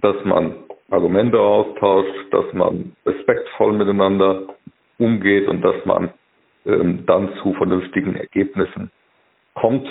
dass 0.00 0.16
man 0.24 0.54
Argumente 0.90 1.40
austauscht, 1.40 2.32
dass 2.32 2.52
man 2.52 2.94
respektvoll 3.06 3.72
miteinander 3.72 4.46
umgeht 4.98 5.48
und 5.48 5.62
dass 5.62 5.84
man 5.86 6.12
ähm, 6.66 7.04
dann 7.06 7.34
zu 7.42 7.54
vernünftigen 7.54 8.14
Ergebnissen 8.14 8.90
kommt 9.54 9.88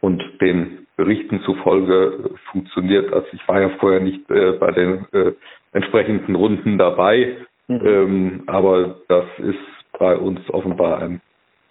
und 0.00 0.22
den 0.40 0.87
Berichten 0.98 1.40
zufolge 1.42 2.30
funktioniert. 2.50 3.12
Also 3.12 3.28
ich 3.32 3.48
war 3.48 3.60
ja 3.60 3.68
vorher 3.78 4.00
nicht 4.00 4.28
äh, 4.30 4.52
bei 4.52 4.72
den 4.72 5.06
äh, 5.12 5.32
entsprechenden 5.72 6.34
Runden 6.34 6.76
dabei, 6.76 7.36
mhm. 7.68 7.86
ähm, 7.86 8.42
aber 8.48 8.96
das 9.06 9.24
ist 9.38 9.58
bei 9.96 10.16
uns 10.16 10.40
offenbar 10.50 10.98
ein 10.98 11.20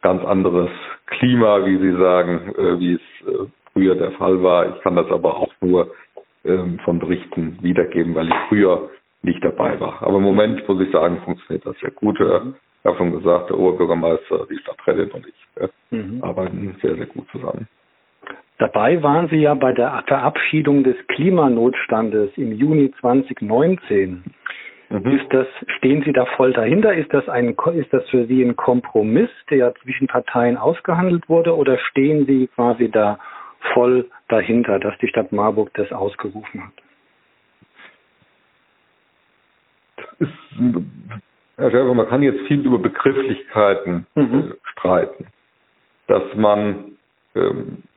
ganz 0.01 0.24
anderes 0.24 0.69
Klima, 1.07 1.65
wie 1.65 1.77
Sie 1.77 1.98
sagen, 2.00 2.53
äh, 2.57 2.79
wie 2.79 2.93
es 2.93 3.27
äh, 3.27 3.48
früher 3.74 3.96
der 3.96 4.12
Fall 4.12 4.41
war. 4.41 4.75
Ich 4.75 4.81
kann 4.81 4.96
das 4.96 5.12
aber 5.12 5.36
auch 5.36 5.53
nur 5.60 5.91
ähm, 6.46 6.79
von 6.86 7.00
Berichten 7.00 7.57
wiedergeben, 7.62 8.15
weil 8.15 8.29
ich 8.29 8.36
früher 8.48 8.89
nicht 9.24 9.43
dabei 9.43 9.77
war. 9.81 10.01
Aber 10.03 10.17
im 10.17 10.24
Moment 10.24 10.65
muss 10.69 10.81
ich 10.81 10.91
sagen, 10.93 11.22
funktioniert 11.25 11.65
das 11.65 11.77
sehr 11.79 11.91
gut. 11.91 12.17
Mhm. 12.22 12.55
Ich 12.79 12.86
habe 12.86 12.98
schon 12.98 13.12
gesagt, 13.12 13.50
der 13.50 13.60
Oberbürgermeister, 13.60 14.48
die 14.50 14.57
Stadträtin 14.60 15.12
und 15.12 15.27
ich 15.27 15.69
mhm. 15.91 16.24
arbeiten 16.24 16.77
sehr, 16.81 16.96
sehr 16.96 17.07
gut 17.07 17.27
zusammen. 17.34 17.67
Dabei 18.59 19.03
waren 19.03 19.29
Sie 19.29 19.37
ja 19.37 19.53
bei 19.53 19.71
der 19.71 20.03
Verabschiedung 20.07 20.83
des 20.83 20.95
Klimanotstandes 21.07 22.31
im 22.37 22.53
Juni 22.53 22.91
2019. 22.99 24.23
Mhm. 24.89 25.05
Ist 25.05 25.31
das, 25.31 25.47
stehen 25.77 26.01
Sie 26.03 26.13
da 26.13 26.25
voll 26.25 26.53
dahinter? 26.53 26.93
Ist 26.93 27.13
das 27.13 27.27
ein, 27.29 27.55
ist 27.75 27.93
das 27.93 28.07
für 28.09 28.25
Sie 28.25 28.41
ein 28.41 28.55
Kompromiss, 28.55 29.29
der 29.49 29.75
zwischen 29.75 30.07
Parteien 30.07 30.57
ausgehandelt 30.57 31.29
wurde, 31.29 31.55
oder 31.55 31.77
stehen 31.77 32.25
Sie 32.25 32.47
quasi 32.47 32.89
da 32.89 33.19
voll 33.73 34.09
dahinter, 34.27 34.79
dass 34.79 34.97
die 34.99 35.07
Stadt 35.07 35.31
Marburg 35.31 35.71
das 35.75 35.91
ausgerufen 35.91 36.63
hat? 36.63 36.73
Ist, 40.19 40.31
Herr 41.57 41.69
Schäfer, 41.69 41.93
man 41.93 42.07
kann 42.07 42.23
jetzt 42.23 42.41
viel 42.47 42.61
über 42.61 42.79
Begrifflichkeiten 42.79 44.07
mhm. 44.15 44.53
streiten. 44.63 45.27
Dass 46.07 46.23
man 46.35 46.97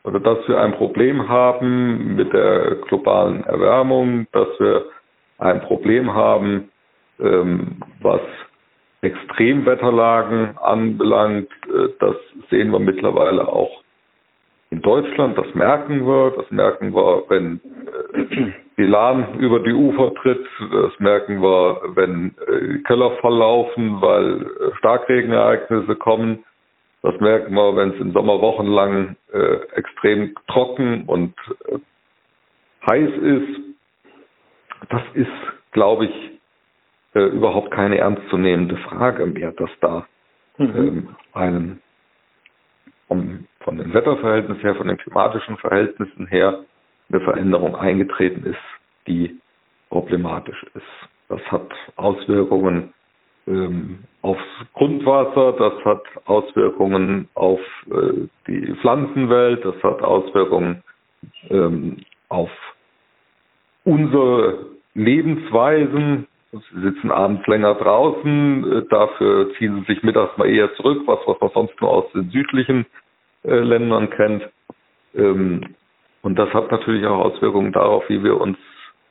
oder 0.04 0.20
dass 0.20 0.49
wir 0.49 0.61
ein 0.61 0.73
Problem 0.75 1.28
haben 1.28 2.16
mit 2.16 2.32
der 2.32 2.76
globalen 2.88 3.44
Erwärmung, 3.44 4.26
dass 4.32 4.49
wir 4.59 4.85
ein 5.38 5.61
Problem 5.62 6.14
haben 6.14 6.70
ähm, 7.20 7.76
was 8.00 8.20
Extremwetterlagen 9.02 10.59
anbelangt, 10.59 11.49
äh, 11.66 11.88
das 11.99 12.16
sehen 12.50 12.70
wir 12.70 12.78
mittlerweile 12.78 13.49
auch 13.49 13.82
in 14.70 14.82
Deutschland. 14.82 15.37
Das 15.37 15.52
merken 15.54 16.06
wir. 16.06 16.32
Das 16.37 16.50
merken 16.50 16.94
wir, 16.94 17.25
wenn 17.28 17.61
äh, 18.12 18.52
die 18.76 18.85
Lahn 18.85 19.38
über 19.38 19.61
die 19.61 19.73
Ufer 19.73 20.14
tritt. 20.14 20.47
Das 20.70 20.99
merken 20.99 21.42
wir, 21.42 21.80
wenn 21.94 22.35
äh, 22.47 22.78
Keller 22.87 23.12
volllaufen, 23.20 24.00
weil 24.00 24.47
Starkregenereignisse 24.78 25.97
kommen. 25.97 26.44
Das 27.02 27.19
merken 27.21 27.54
wir, 27.54 27.76
wenn 27.76 27.92
es 27.92 28.00
im 28.00 28.12
Sommer 28.12 28.40
wochenlang 28.40 29.16
äh, 29.33 29.57
extrem 29.75 30.35
trocken 30.49 31.04
und 31.07 31.35
äh, 31.69 31.78
heiß 32.90 33.11
ist. 33.11 33.61
Das 34.90 35.02
ist, 35.14 35.30
glaube 35.73 36.07
ich, 36.07 36.30
äh, 37.14 37.25
überhaupt 37.26 37.71
keine 37.71 37.99
ernstzunehmende 37.99 38.76
Frage 38.78 39.26
mehr, 39.26 39.52
dass 39.52 39.71
da 39.80 40.07
mhm. 40.59 40.76
ähm, 40.76 41.16
einen 41.33 41.83
um, 43.09 43.47
von 43.61 43.76
den 43.76 43.92
Wetterverhältnissen 43.92 44.62
her, 44.62 44.75
von 44.76 44.88
den 44.88 44.97
klimatischen 44.97 45.57
Verhältnissen 45.57 46.26
her 46.26 46.64
eine 47.11 47.21
Veränderung 47.21 47.75
eingetreten 47.75 48.45
ist, 48.45 48.61
die 49.07 49.40
problematisch 49.88 50.62
ist. 50.75 51.09
Das 51.28 51.40
hat 51.50 51.69
Auswirkungen 51.97 52.92
ähm, 53.47 54.00
aufs 54.23 54.42
Grundwasser, 54.75 55.52
das 55.52 55.85
hat 55.85 56.02
Auswirkungen 56.26 57.28
auf 57.35 57.61
äh, 57.90 58.28
die 58.47 58.75
Pflanzenwelt, 58.80 59.64
das 59.64 59.82
hat 59.82 60.02
Auswirkungen 60.02 60.82
ähm, 61.49 61.99
auf 62.28 62.50
unsere 63.85 64.66
Lebensweisen, 64.94 66.26
Sie 66.52 66.80
sitzen 66.80 67.12
abends 67.12 67.47
länger 67.47 67.76
draußen, 67.76 68.73
äh, 68.73 68.82
dafür 68.90 69.52
ziehen 69.54 69.85
sie 69.87 69.94
sich 69.94 70.02
mittags 70.02 70.37
mal 70.37 70.49
eher 70.49 70.75
zurück, 70.75 71.02
was, 71.06 71.20
was 71.26 71.40
man 71.40 71.50
sonst 71.54 71.80
nur 71.80 71.90
aus 71.90 72.12
den 72.12 72.28
südlichen 72.30 72.87
äh, 73.44 73.54
Ländern 73.54 74.11
kennt. 74.11 74.49
Ähm, 75.14 75.76
und 76.23 76.38
das 76.38 76.52
hat 76.52 76.73
natürlich 76.73 77.06
auch 77.06 77.25
Auswirkungen 77.25 77.73
darauf, 77.73 78.02
wie 78.09 78.23
wir 78.25 78.40
uns 78.40 78.59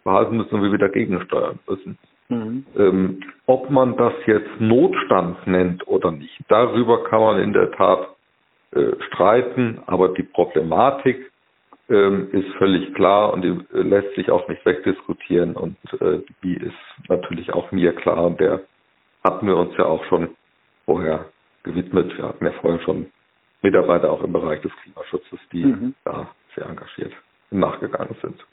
verhalten 0.04 0.38
müssen 0.38 0.56
und 0.56 0.64
wie 0.64 0.72
wir 0.72 0.80
dagegen 0.80 1.22
steuern 1.22 1.60
müssen. 1.68 1.98
Mhm. 2.30 2.66
Ähm, 2.78 3.24
ob 3.48 3.70
man 3.72 3.98
das 3.98 4.14
jetzt 4.28 4.60
Notstand 4.60 5.48
nennt 5.48 5.88
oder 5.88 6.12
nicht, 6.12 6.40
darüber 6.48 7.04
kann 7.04 7.22
man 7.22 7.40
in 7.40 7.54
der 7.54 7.72
Tat 7.72 8.10
äh, 8.72 8.92
streiten, 9.08 9.82
aber 9.88 10.10
die 10.10 10.24
Problematik 10.24 11.32
ähm, 11.90 12.30
ist 12.32 12.48
völlig 12.58 12.94
klar 12.94 13.34
und 13.34 13.42
die 13.42 13.60
äh, 13.76 13.82
lässt 13.82 14.14
sich 14.16 14.30
auch 14.30 14.48
nicht 14.48 14.64
wegdiskutieren 14.64 15.56
und 15.56 15.76
äh, 16.00 16.22
die 16.44 16.54
ist 16.54 17.10
natürlich 17.10 17.52
auch 17.52 17.72
mir 17.72 17.94
klar 17.94 18.26
und 18.28 18.40
der 18.40 18.62
hatten 19.24 19.48
wir 19.48 19.58
uns 19.58 19.76
ja 19.78 19.86
auch 19.86 20.04
schon 20.06 20.30
vorher 20.86 21.26
gewidmet. 21.64 22.16
Wir 22.16 22.26
hatten 22.26 22.46
ja 22.46 22.52
vorher 22.62 22.80
schon 22.82 23.08
Mitarbeiter 23.64 24.12
auch 24.12 24.24
im 24.24 24.32
Bereich 24.32 24.62
des 24.62 24.72
Klimaschutzes, 24.84 25.40
die 25.52 25.66
mhm. 25.66 25.96
da 26.06 26.30
sehr 26.56 26.68
engagiert 26.68 27.14
nachgegangen 27.52 28.16
sind. 28.22 28.46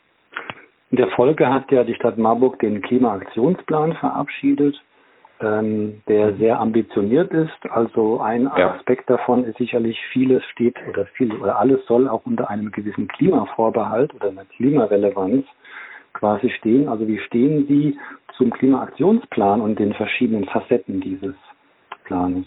In 0.97 1.03
der 1.03 1.11
Folge 1.11 1.53
hat 1.53 1.71
ja 1.71 1.85
die 1.85 1.95
Stadt 1.95 2.17
Marburg 2.17 2.59
den 2.61 2.81
Klimaaktionsplan 2.81 3.93
verabschiedet 3.97 4.81
ähm, 5.41 6.01
der 6.09 6.35
sehr 6.37 6.59
ambitioniert 6.59 7.31
ist. 7.33 7.71
Also 7.71 8.21
ein 8.21 8.51
ja. 8.57 8.75
Aspekt 8.75 9.11
davon 9.11 9.45
ist 9.45 9.59
sicherlich, 9.59 9.99
vieles 10.13 10.43
steht 10.47 10.77
oder 10.89 11.05
viel 11.07 11.35
oder 11.35 11.59
alles 11.59 11.85
soll 11.87 12.09
auch 12.09 12.25
unter 12.25 12.49
einem 12.49 12.71
gewissen 12.71 13.09
Klimavorbehalt 13.09 14.15
oder 14.15 14.29
einer 14.29 14.47
Klimarelevanz 14.47 15.45
quasi 16.15 16.49
stehen. 16.51 16.89
Also 16.89 17.07
wie 17.07 17.19
stehen 17.19 17.67
Sie 17.67 17.99
zum 18.39 18.51
Klimaaktionsplan 18.51 19.61
und 19.61 19.79
den 19.79 19.93
verschiedenen 19.93 20.47
Facetten 20.47 21.03
dieses 21.03 21.35
Planes? 22.05 22.47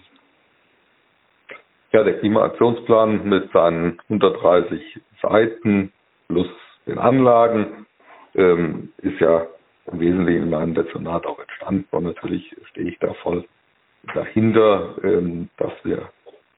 Ja, 1.91 2.03
der 2.03 2.17
Klimaaktionsplan 2.19 3.27
mit 3.27 3.51
seinen 3.51 3.99
130 4.09 4.99
Seiten 5.21 5.91
plus 6.27 6.47
den 6.87 6.97
Anlagen 6.97 7.85
ähm, 8.35 8.89
ist 8.99 9.19
ja 9.19 9.47
im 9.91 9.99
Wesentlichen 9.99 10.43
in 10.43 10.49
meinem 10.49 10.75
Dezernat 10.75 11.25
auch 11.25 11.39
entstanden. 11.39 11.85
Und 11.91 12.03
natürlich 12.03 12.55
stehe 12.69 12.89
ich 12.89 12.99
da 12.99 13.13
voll 13.15 13.45
dahinter, 14.13 14.95
ähm, 15.03 15.49
dass 15.57 15.73
wir 15.83 16.09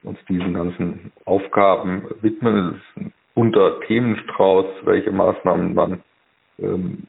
uns 0.02 0.18
diesen 0.28 0.54
ganzen 0.54 1.12
Aufgaben 1.24 2.04
widmen. 2.20 2.68
Es 2.68 2.74
ist 2.74 3.06
ein 3.06 3.12
bunter 3.34 3.80
Themenstrauß, 3.80 4.66
welche 4.84 5.12
Maßnahmen 5.12 5.74
man 5.74 6.02
ähm, 6.58 7.04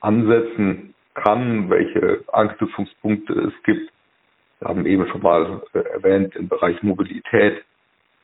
ansetzen 0.00 0.94
kann, 1.14 1.70
welche 1.70 2.24
Anknüpfungspunkte 2.32 3.32
es 3.32 3.62
gibt. 3.64 3.92
Wir 4.60 4.68
haben 4.68 4.86
eben 4.86 5.06
schon 5.08 5.22
mal 5.22 5.62
äh, 5.74 5.78
erwähnt 5.78 6.36
im 6.36 6.48
Bereich 6.48 6.82
Mobilität, 6.82 7.64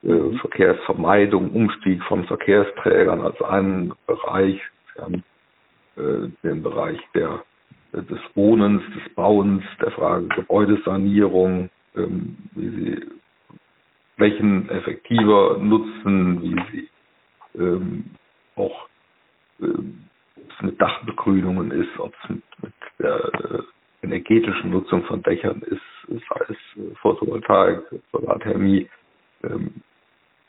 äh, 0.03 0.09
mhm. 0.09 0.39
Verkehrsvermeidung, 0.39 1.51
Umstieg 1.51 2.03
von 2.05 2.25
Verkehrsträgern 2.25 3.21
als 3.21 3.41
einen 3.43 3.93
Bereich. 4.07 4.61
Wir 4.95 5.05
haben 5.05 5.25
den 6.43 6.63
Bereich 6.63 7.01
der, 7.15 7.45
des 7.93 8.21
Wohnens, 8.35 8.83
des 8.95 9.15
Bauens, 9.15 9.65
der 9.81 9.91
Frage 9.93 10.29
Gebäudesanierung, 10.29 11.71
ähm, 11.97 12.37
wie 12.55 12.69
sie 12.69 13.07
Flächen 14.17 14.69
effektiver 14.69 15.59
nutzen, 15.59 16.43
wie 16.43 16.57
sie 16.73 16.89
ähm, 17.61 18.05
auch 18.57 18.89
ähm, 19.61 20.05
ob 20.37 20.51
es 20.51 20.63
mit 20.63 20.81
Dachbegrünungen 20.81 21.71
ist, 21.71 21.99
ob 21.99 22.15
es 22.23 22.31
mit, 22.31 22.43
mit 22.63 22.73
der 22.99 23.25
äh, 23.35 23.63
energetischen 24.03 24.71
Nutzung 24.71 25.05
von 25.05 25.23
Dächern 25.23 25.63
ist, 25.63 25.83
sei 26.09 26.45
es 26.49 26.57
äh, 26.77 26.95
Photovoltaik, 26.97 27.83
Solarthermie, 28.13 28.89
ähm, 29.45 29.83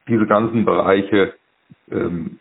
diese 0.07 0.25
ganzen 0.25 0.65
Bereiche 0.65 1.35
ähm, 1.91 2.39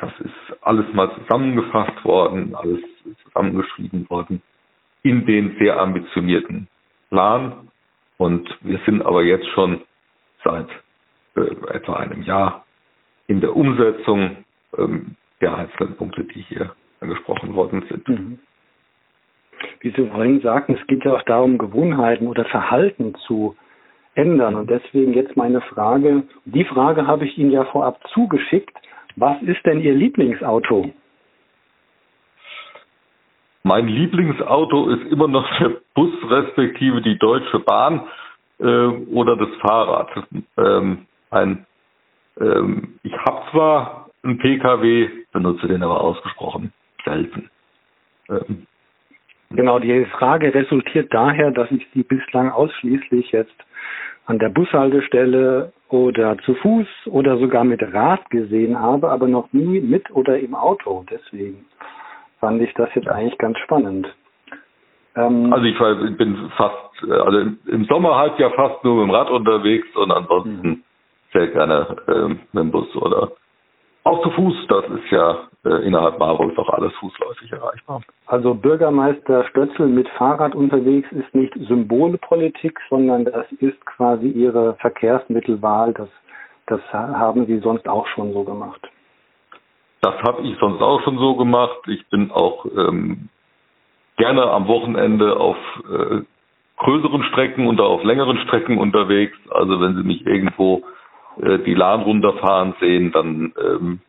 das 0.00 0.12
ist 0.20 0.62
alles 0.62 0.86
mal 0.94 1.10
zusammengefasst 1.14 2.04
worden, 2.04 2.54
alles 2.54 2.80
zusammengeschrieben 3.24 4.08
worden 4.08 4.42
in 5.02 5.26
den 5.26 5.56
sehr 5.58 5.78
ambitionierten 5.78 6.68
Plan. 7.10 7.68
Und 8.16 8.48
wir 8.62 8.80
sind 8.86 9.02
aber 9.02 9.22
jetzt 9.22 9.46
schon 9.48 9.82
seit 10.44 10.68
äh, 11.36 11.74
etwa 11.74 11.94
einem 11.96 12.22
Jahr 12.22 12.64
in 13.26 13.40
der 13.40 13.54
Umsetzung 13.54 14.44
ähm, 14.76 15.16
der 15.40 15.56
einzelnen 15.56 15.96
Punkte, 15.96 16.24
die 16.24 16.42
hier 16.42 16.74
angesprochen 17.00 17.54
worden 17.54 17.84
sind. 17.88 18.08
Mhm. 18.08 18.38
Wie 19.80 19.90
Sie 19.90 20.06
vorhin 20.08 20.40
sagten, 20.40 20.74
es 20.80 20.86
geht 20.86 21.04
ja 21.04 21.14
auch 21.14 21.22
darum, 21.22 21.58
Gewohnheiten 21.58 22.26
oder 22.26 22.44
Verhalten 22.46 23.14
zu 23.26 23.56
ändern. 24.14 24.54
Und 24.54 24.70
deswegen 24.70 25.12
jetzt 25.12 25.36
meine 25.36 25.60
Frage, 25.60 26.24
die 26.44 26.64
Frage 26.64 27.06
habe 27.06 27.26
ich 27.26 27.36
Ihnen 27.36 27.50
ja 27.50 27.64
vorab 27.64 28.00
zugeschickt. 28.12 28.76
Was 29.16 29.40
ist 29.42 29.64
denn 29.66 29.80
Ihr 29.80 29.94
Lieblingsauto? 29.94 30.92
Mein 33.62 33.88
Lieblingsauto 33.88 34.88
ist 34.88 35.12
immer 35.12 35.28
noch 35.28 35.46
der 35.58 35.72
Bus 35.94 36.12
respektive 36.28 37.02
die 37.02 37.18
Deutsche 37.18 37.58
Bahn 37.58 38.06
äh, 38.58 38.64
oder 38.64 39.36
das 39.36 39.50
Fahrrad. 39.60 40.08
Ähm, 40.56 41.06
ein, 41.30 41.66
ähm, 42.40 42.98
ich 43.02 43.12
habe 43.12 43.42
zwar 43.50 44.10
einen 44.22 44.38
PKW, 44.38 45.08
benutze 45.32 45.68
den 45.68 45.82
aber 45.82 46.00
ausgesprochen 46.00 46.72
selten. 47.04 47.50
Ähm, 48.28 48.66
genau, 49.50 49.78
die 49.78 50.06
Frage 50.06 50.54
resultiert 50.54 51.12
daher, 51.12 51.50
dass 51.50 51.70
ich 51.70 51.86
sie 51.92 52.02
bislang 52.02 52.50
ausschließlich 52.50 53.32
jetzt 53.32 53.56
an 54.26 54.38
der 54.38 54.48
Bushaltestelle 54.48 55.72
oder 55.90 56.38
zu 56.38 56.54
Fuß 56.54 56.86
oder 57.06 57.38
sogar 57.38 57.64
mit 57.64 57.82
Rad 57.82 58.28
gesehen 58.30 58.78
habe, 58.78 59.10
aber 59.10 59.28
noch 59.28 59.52
nie 59.52 59.80
mit 59.80 60.10
oder 60.10 60.38
im 60.38 60.54
Auto. 60.54 61.04
Deswegen 61.10 61.66
fand 62.38 62.62
ich 62.62 62.72
das 62.74 62.88
jetzt 62.94 63.08
eigentlich 63.08 63.38
ganz 63.38 63.58
spannend. 63.58 64.06
Ähm, 65.16 65.52
also 65.52 65.64
ich, 65.64 66.16
bin 66.16 66.50
fast, 66.56 67.02
also 67.10 67.38
im, 67.66 67.84
Sommer 67.86 68.16
halt 68.16 68.38
ja 68.38 68.50
fast 68.50 68.84
nur 68.84 68.96
mit 68.96 69.08
dem 69.08 69.10
Rad 69.10 69.30
unterwegs 69.30 69.88
und 69.96 70.10
ansonsten 70.10 70.68
mhm. 70.68 70.82
sehr 71.32 71.48
gerne 71.48 71.96
äh, 72.06 72.28
mit 72.28 72.54
dem 72.54 72.70
Bus 72.70 72.94
oder 72.96 73.32
auch 74.04 74.22
zu 74.22 74.30
Fuß. 74.30 74.66
Das 74.68 74.84
ist 74.86 75.10
ja 75.10 75.48
äh, 75.64 75.86
innerhalb 75.86 76.18
Marburgs 76.18 76.56
auch 76.58 76.68
alles 76.70 76.92
fußläufig 76.94 77.52
erreichbar. 77.52 78.02
Also 78.26 78.54
Bürgermeister 78.54 79.44
Stötzel 79.44 79.86
mit 79.86 80.08
Fahrrad 80.10 80.54
unterwegs 80.54 81.10
ist 81.12 81.34
nicht 81.34 81.54
Symbolpolitik, 81.68 82.78
sondern 82.88 83.24
das 83.24 83.50
ist 83.60 83.84
quasi 83.86 84.28
Ihre 84.28 84.74
Verkehrsmittelwahl. 84.74 85.92
Das, 85.92 86.08
das 86.66 86.80
haben 86.92 87.46
Sie 87.46 87.58
sonst 87.58 87.88
auch 87.88 88.06
schon 88.06 88.32
so 88.32 88.44
gemacht. 88.44 88.80
Das 90.02 90.14
habe 90.22 90.42
ich 90.42 90.56
sonst 90.58 90.80
auch 90.80 91.02
schon 91.02 91.18
so 91.18 91.36
gemacht. 91.36 91.78
Ich 91.86 92.06
bin 92.08 92.30
auch 92.30 92.64
ähm, 92.64 93.28
gerne 94.16 94.50
am 94.50 94.66
Wochenende 94.66 95.36
auf 95.36 95.56
äh, 95.90 96.22
größeren 96.78 97.22
Strecken 97.24 97.66
und 97.66 97.80
auf 97.80 98.02
längeren 98.02 98.38
Strecken 98.38 98.78
unterwegs. 98.78 99.36
Also 99.50 99.78
wenn 99.80 99.96
Sie 99.96 100.02
mich 100.02 100.26
irgendwo 100.26 100.82
äh, 101.42 101.58
die 101.58 101.74
Lahn 101.74 102.02
runterfahren 102.02 102.74
sehen, 102.80 103.12
dann 103.12 103.52
ähm, 103.62 104.00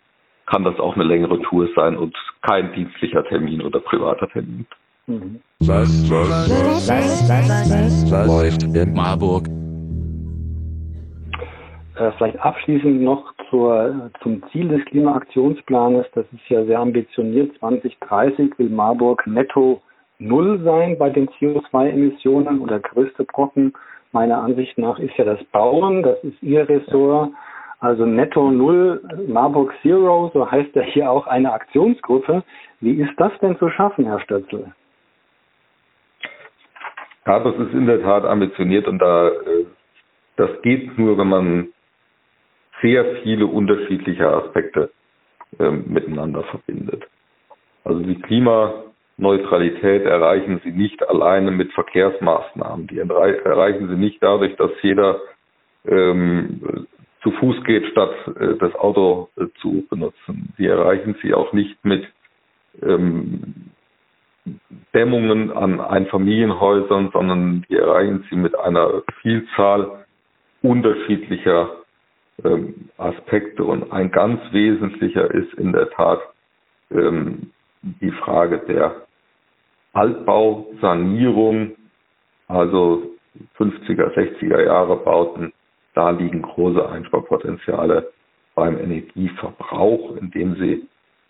kann 0.46 0.64
das 0.64 0.80
auch 0.80 0.96
eine 0.96 1.04
längere 1.04 1.42
Tour 1.42 1.70
sein 1.76 1.98
und 1.98 2.16
kein 2.42 2.74
dienstlicher 2.74 3.24
Termin 3.26 3.62
oder 3.62 3.80
privater 3.80 4.28
Termin. 4.30 4.66
Mhm. 5.08 5.40
Was, 5.60 6.10
was, 6.10 6.50
was, 6.50 6.90
was, 6.90 8.12
was 8.12 8.28
läuft 8.28 8.64
in 8.64 8.94
Marburg? 8.94 9.48
Äh, 11.96 12.12
vielleicht 12.18 12.40
abschließend 12.40 13.02
noch 13.02 13.34
zur, 13.50 14.10
zum 14.24 14.42
Ziel 14.52 14.70
des 14.70 14.84
Klimaaktionsplanes. 14.86 16.06
Das 16.14 16.26
ist 16.32 16.50
ja 16.50 16.66
sehr 16.66 16.80
ambitioniert. 16.80 17.58
2030 17.60 18.58
will 18.58 18.70
Marburg 18.70 19.26
netto 19.28 19.82
Null 20.20 20.62
sein 20.64 20.98
bei 20.98 21.10
den 21.10 21.28
CO2-Emissionen 21.30 22.60
und 22.60 22.70
der 22.70 22.80
größte 22.80 23.24
Brocken 23.24 23.74
meiner 24.14 24.42
Ansicht 24.42 24.78
nach 24.78 25.00
ist 25.00 25.16
ja 25.18 25.26
das 25.26 25.44
Bauen. 25.46 26.04
Das 26.04 26.24
ist 26.24 26.42
Ihr 26.42 26.68
Ressort. 26.68 27.32
Also 27.80 28.06
netto 28.06 28.52
Null, 28.52 29.02
Marburg 29.28 29.74
Zero, 29.82 30.30
so 30.36 30.50
heißt 30.50 30.76
ja 30.76 30.84
hier 30.84 31.10
auch 31.10 31.26
eine 31.26 31.52
Aktionsgruppe. 31.52 32.44
Wie 32.80 32.94
ist 33.02 33.14
das 33.18 33.32
denn 33.40 33.58
zu 33.58 33.70
schaffen, 33.70 34.06
Herr 34.06 34.20
Stötzel? 34.20 34.72
Ja, 37.26 37.40
das 37.40 37.56
ist 37.56 37.74
in 37.74 37.88
der 37.88 38.02
Tat 38.04 38.24
ambitioniert 38.24 38.88
und 38.88 39.00
da, 39.00 39.30
äh, 39.30 39.66
das 40.36 40.50
geht 40.62 40.96
nur, 41.00 41.18
wenn 41.18 41.30
man 41.30 41.68
sehr 42.84 43.04
viele 43.24 43.48
unterschiedliche 43.48 44.28
Aspekte 44.28 44.92
äh, 45.58 45.72
miteinander 45.72 46.44
verbindet. 46.44 47.08
Also 47.84 48.02
die 48.02 48.20
Klimaneutralität 49.22 50.04
erreichen 50.06 50.62
Sie 50.64 50.72
nicht 50.72 51.08
alleine 51.08 51.52
mit 51.52 51.72
Verkehrsmaßnahmen. 51.74 52.88
Die 52.88 52.98
erreichen 52.98 53.88
Sie 53.88 53.96
nicht 53.96 54.22
dadurch, 54.22 54.56
dass 54.56 54.72
jeder 54.82 55.20
ähm, 55.86 56.88
zu 57.22 57.32
Fuß 57.32 57.64
geht, 57.64 57.86
statt 57.92 58.12
äh, 58.40 58.56
das 58.58 58.74
Auto 58.74 59.30
äh, 59.38 59.46
zu 59.62 59.86
benutzen. 59.92 60.52
Sie 60.58 60.66
erreichen 60.66 61.16
Sie 61.22 61.36
auch 61.36 61.54
nicht 61.54 61.86
mit 61.86 62.04
ähm, 62.82 63.70
Dämmungen 64.96 65.52
an 65.52 65.80
Einfamilienhäusern, 65.80 67.12
sondern 67.14 67.64
die 67.70 67.76
erreichen 67.76 68.26
Sie 68.28 68.36
mit 68.36 68.58
einer 68.58 69.04
Vielzahl 69.22 70.04
unterschiedlicher 70.64 71.70
ähm, 72.44 72.90
Aspekte. 72.98 73.64
Und 73.66 73.92
ein 73.92 74.10
ganz 74.10 74.42
wesentlicher 74.52 75.30
ist 75.30 75.54
in 75.54 75.74
der 75.74 75.92
Tat 75.92 76.22
ähm, 76.90 77.52
die 77.84 78.12
Frage 78.12 78.58
der 78.68 78.96
Altbausanierung, 79.94 81.76
also 82.48 83.04
50er, 83.58 84.14
60er 84.14 84.64
Jahre 84.64 84.98
Bauten. 84.98 85.54
Da 85.94 86.12
liegen 86.12 86.42
große 86.42 86.88
Einsparpotenziale 86.90 88.12
beim 88.56 88.78
Energieverbrauch, 88.78 90.16
indem 90.16 90.56
Sie 90.56 90.88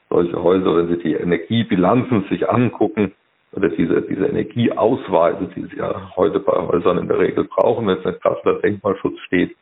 solche 0.09 0.41
Häuser, 0.41 0.75
wenn 0.77 0.87
Sie 0.89 1.01
die 1.01 1.13
Energiebilanzen 1.13 2.25
sich 2.29 2.49
angucken, 2.49 3.13
oder 3.53 3.69
diese, 3.69 4.01
diese 4.03 4.27
Energieausweise, 4.27 5.49
die 5.55 5.65
Sie 5.65 5.77
ja 5.77 6.15
heute 6.15 6.39
bei 6.39 6.53
Häusern 6.53 6.97
in 6.99 7.07
der 7.07 7.19
Regel 7.19 7.43
brauchen, 7.45 7.87
wenn 7.87 7.97
es 7.97 8.21
gerade 8.21 8.37
unter 8.37 8.61
Denkmalschutz 8.61 9.19
steht, 9.27 9.55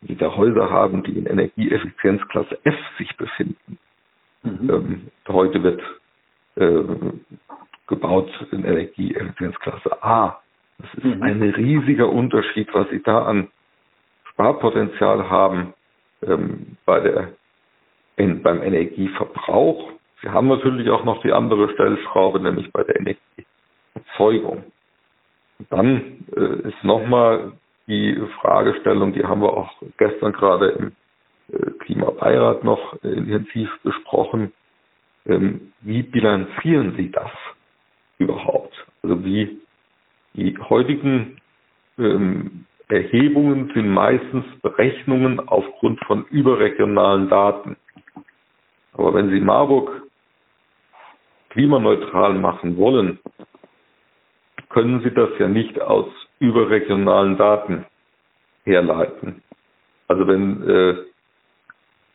wieder 0.00 0.36
Häuser 0.36 0.70
haben, 0.70 1.02
die 1.02 1.12
in 1.12 1.26
Energieeffizienzklasse 1.26 2.58
F 2.64 2.74
sich 2.98 3.16
befinden. 3.16 3.78
Mhm. 4.42 4.70
Ähm, 4.70 5.06
heute 5.28 5.62
wird 5.62 5.82
äh, 6.56 6.82
gebaut 7.90 8.30
in 8.52 8.64
Energieeffizienzklasse 8.64 10.02
A. 10.02 10.40
Das 10.78 10.94
ist 10.94 11.04
mhm. 11.04 11.22
ein 11.22 11.42
riesiger 11.42 12.08
Unterschied, 12.08 12.68
was 12.72 12.88
Sie 12.88 13.02
da 13.02 13.24
an 13.24 13.48
Sparpotenzial 14.30 15.28
haben 15.28 15.74
ähm, 16.22 16.78
bei 16.86 17.00
der, 17.00 17.32
in, 18.16 18.42
beim 18.42 18.62
Energieverbrauch. 18.62 19.90
Sie 20.22 20.30
haben 20.30 20.48
natürlich 20.48 20.88
auch 20.88 21.04
noch 21.04 21.20
die 21.22 21.32
andere 21.32 21.70
Stellschraube, 21.74 22.40
nämlich 22.40 22.72
bei 22.72 22.84
der 22.84 22.96
Energieerzeugung. 22.98 24.64
Und 25.58 25.72
dann 25.72 26.24
äh, 26.34 26.68
ist 26.68 26.82
nochmal 26.82 27.52
die 27.86 28.16
Fragestellung, 28.40 29.12
die 29.12 29.24
haben 29.24 29.42
wir 29.42 29.52
auch 29.52 29.70
gestern 29.98 30.32
gerade 30.32 30.68
im 30.68 30.92
äh, 31.52 31.70
Klimabeirat 31.80 32.64
noch 32.64 33.02
intensiv 33.02 33.68
besprochen. 33.82 34.52
Ähm, 35.26 35.72
wie 35.82 36.02
bilanzieren 36.02 36.94
Sie 36.96 37.10
das 37.10 37.30
überhaupt? 38.20 38.72
Also 39.02 39.24
wie 39.24 39.60
die 40.34 40.56
heutigen 40.58 41.38
ähm, 41.98 42.66
Erhebungen 42.88 43.70
sind 43.74 43.88
meistens 43.88 44.44
Berechnungen 44.62 45.40
aufgrund 45.48 46.00
von 46.04 46.24
überregionalen 46.26 47.28
Daten. 47.28 47.76
Aber 48.92 49.14
wenn 49.14 49.30
Sie 49.30 49.40
Marburg 49.40 50.02
klimaneutral 51.50 52.34
machen 52.34 52.76
wollen, 52.76 53.18
können 54.68 55.02
Sie 55.02 55.10
das 55.10 55.30
ja 55.38 55.48
nicht 55.48 55.80
aus 55.80 56.06
überregionalen 56.38 57.36
Daten 57.36 57.86
herleiten. 58.64 59.42
Also 60.08 60.26
wenn 60.26 60.68
äh, 60.68 60.96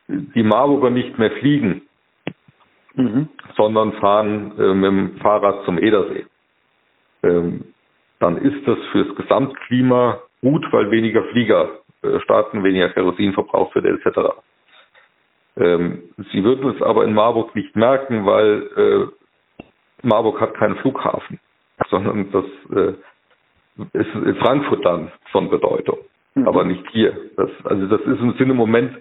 die 0.08 0.44
Marburger 0.44 0.90
nicht 0.90 1.18
mehr 1.18 1.32
fliegen, 1.32 1.84
mhm. 2.96 3.30
sondern 3.56 3.94
fahren 3.94 4.54
äh, 4.58 4.74
mit 4.74 4.86
dem 4.86 5.18
Fahrrad 5.18 5.66
zum 5.66 5.78
Edersee, 5.78 6.26
ähm, 7.24 7.66
dann 8.20 8.38
ist 8.38 8.68
das 8.68 8.78
fürs 8.92 9.16
Gesamtklima 9.16 10.20
gut, 10.42 10.66
weil 10.72 10.92
weniger 10.92 11.24
Flieger 11.26 11.80
äh, 12.02 12.20
starten, 12.22 12.64
weniger 12.64 12.90
Kerosin 12.90 13.34
verbraucht 13.34 13.76
wird 13.76 13.86
etc. 13.86 14.20
Ähm, 15.58 16.04
Sie 16.32 16.44
würden 16.44 16.76
es 16.76 16.82
aber 16.82 17.06
in 17.06 17.14
Marburg 17.14 17.56
nicht 17.56 17.76
merken, 17.76 18.26
weil 18.26 18.70
äh, 18.76 20.06
Marburg 20.06 20.40
hat 20.42 20.54
keinen 20.56 20.78
Flughafen, 20.78 21.40
sondern 21.90 22.32
das 22.32 22.46
äh, 22.76 22.94
ist 23.94 24.14
in 24.16 24.36
Frankfurt 24.38 24.86
dann 24.86 25.12
von 25.32 25.50
Bedeutung, 25.50 25.98
mhm. 26.36 26.48
aber 26.48 26.64
nicht 26.64 26.86
hier. 26.92 27.18
Das, 27.38 27.50
also 27.64 27.88
das 27.88 28.02
ist 28.02 28.20
im 28.20 28.34
Sinne 28.38 28.52
im 28.52 28.58
Moment 28.58 28.98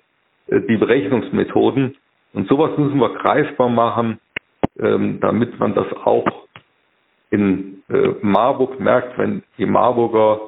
äh, 0.48 0.61
die 0.61 0.76
Berechnungsmethoden 0.76 1.96
und 2.35 2.49
sowas 2.49 2.77
müssen 2.77 2.99
wir 2.99 3.14
greifbar 3.14 3.68
machen, 3.68 4.18
ähm, 4.79 5.20
damit 5.20 5.59
man 5.59 5.75
das 5.75 5.87
auch 6.05 6.27
in 7.31 7.83
äh, 7.88 8.14
Marburg 8.23 8.79
merkt, 8.81 9.16
wenn 9.18 9.42
die 9.57 9.66
Marburger 9.66 10.40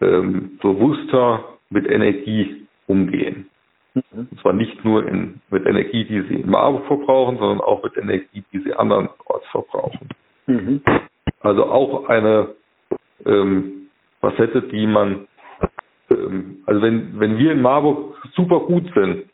ähm, 0.00 0.58
bewusster 0.62 1.44
mit 1.68 1.86
Energie 1.86 2.66
umgehen. 2.86 3.48
Mhm. 3.94 4.28
Und 4.30 4.40
zwar 4.40 4.52
nicht 4.52 4.84
nur 4.84 5.06
in, 5.06 5.40
mit 5.50 5.66
Energie, 5.66 6.04
die 6.04 6.22
sie 6.22 6.40
in 6.40 6.50
Marburg 6.50 6.86
verbrauchen, 6.86 7.38
sondern 7.38 7.60
auch 7.60 7.82
mit 7.82 7.96
Energie, 7.96 8.44
die 8.52 8.60
sie 8.60 8.72
andernorts 8.74 9.46
verbrauchen. 9.50 10.08
Mhm. 10.46 10.82
Also 11.40 11.66
auch 11.66 12.08
eine 12.08 12.54
ähm, 13.26 13.88
Facette, 14.20 14.62
die 14.62 14.86
man 14.86 15.26
äh, 16.10 16.14
Also 16.66 16.82
wenn, 16.82 17.18
wenn 17.18 17.38
wir 17.38 17.52
in 17.52 17.62
Marburg 17.62 18.16
super 18.34 18.60
gut 18.60 18.90
sind, 18.94 19.24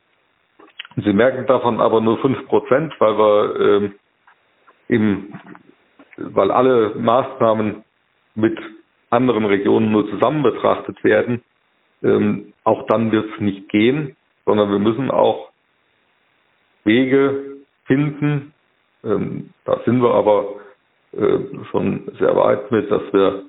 Sie 0.97 1.13
merken 1.13 1.47
davon 1.47 1.81
aber 1.81 2.01
nur 2.01 2.19
fünf 2.19 2.47
Prozent, 2.47 2.95
weil 2.99 3.19
wir 3.19 3.61
ähm, 3.61 3.95
im, 4.89 5.35
weil 6.17 6.51
alle 6.51 6.95
Maßnahmen 6.97 7.85
mit 8.35 8.59
anderen 9.11 9.45
Regionen 9.45 9.93
nur 9.93 10.09
zusammen 10.09 10.43
betrachtet 10.43 11.03
werden, 11.05 11.43
ähm, 12.03 12.53
auch 12.65 12.87
dann 12.87 13.13
wird 13.13 13.27
es 13.35 13.41
nicht 13.41 13.69
gehen, 13.69 14.17
sondern 14.47 14.71
wir 14.71 14.79
müssen 14.79 15.11
auch 15.11 15.51
Wege 16.85 17.59
finden. 17.85 18.53
Ähm, 19.05 19.51
da 19.65 19.81
sind 19.85 20.03
wir 20.03 20.15
aber 20.15 20.55
äh, 21.13 21.39
schon 21.71 22.11
sehr 22.19 22.35
weit 22.37 22.71
mit, 22.71 22.91
dass 22.91 23.03
wir 23.13 23.45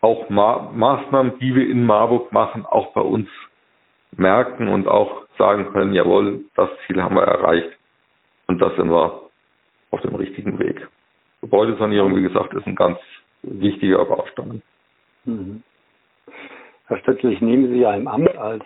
auch 0.00 0.28
Ma 0.30 0.70
Maßnahmen, 0.74 1.38
die 1.38 1.54
wir 1.54 1.68
in 1.68 1.86
Marburg 1.86 2.32
machen, 2.32 2.66
auch 2.66 2.92
bei 2.92 3.00
uns 3.00 3.28
merken 4.16 4.68
und 4.68 4.88
auch 4.88 5.26
sagen 5.38 5.72
können, 5.72 5.92
jawohl, 5.92 6.44
das 6.54 6.70
Ziel 6.86 7.02
haben 7.02 7.16
wir 7.16 7.22
erreicht 7.22 7.70
und 8.46 8.60
da 8.60 8.70
sind 8.76 8.90
wir 8.90 9.22
auf 9.90 10.00
dem 10.02 10.14
richtigen 10.14 10.58
Weg. 10.58 10.88
Gebäudesanierung, 11.40 12.16
wie 12.16 12.22
gesagt, 12.22 12.54
ist 12.54 12.66
ein 12.66 12.74
ganz 12.74 12.98
wichtiger 13.42 14.04
Baustein. 14.04 14.62
Mhm. 15.24 15.62
Herr 16.86 16.98
Stötzel, 16.98 17.32
ich 17.32 17.40
nehme 17.40 17.68
Sie 17.68 17.80
ja 17.80 17.94
im 17.94 18.08
Amt 18.08 18.36
als, 18.36 18.64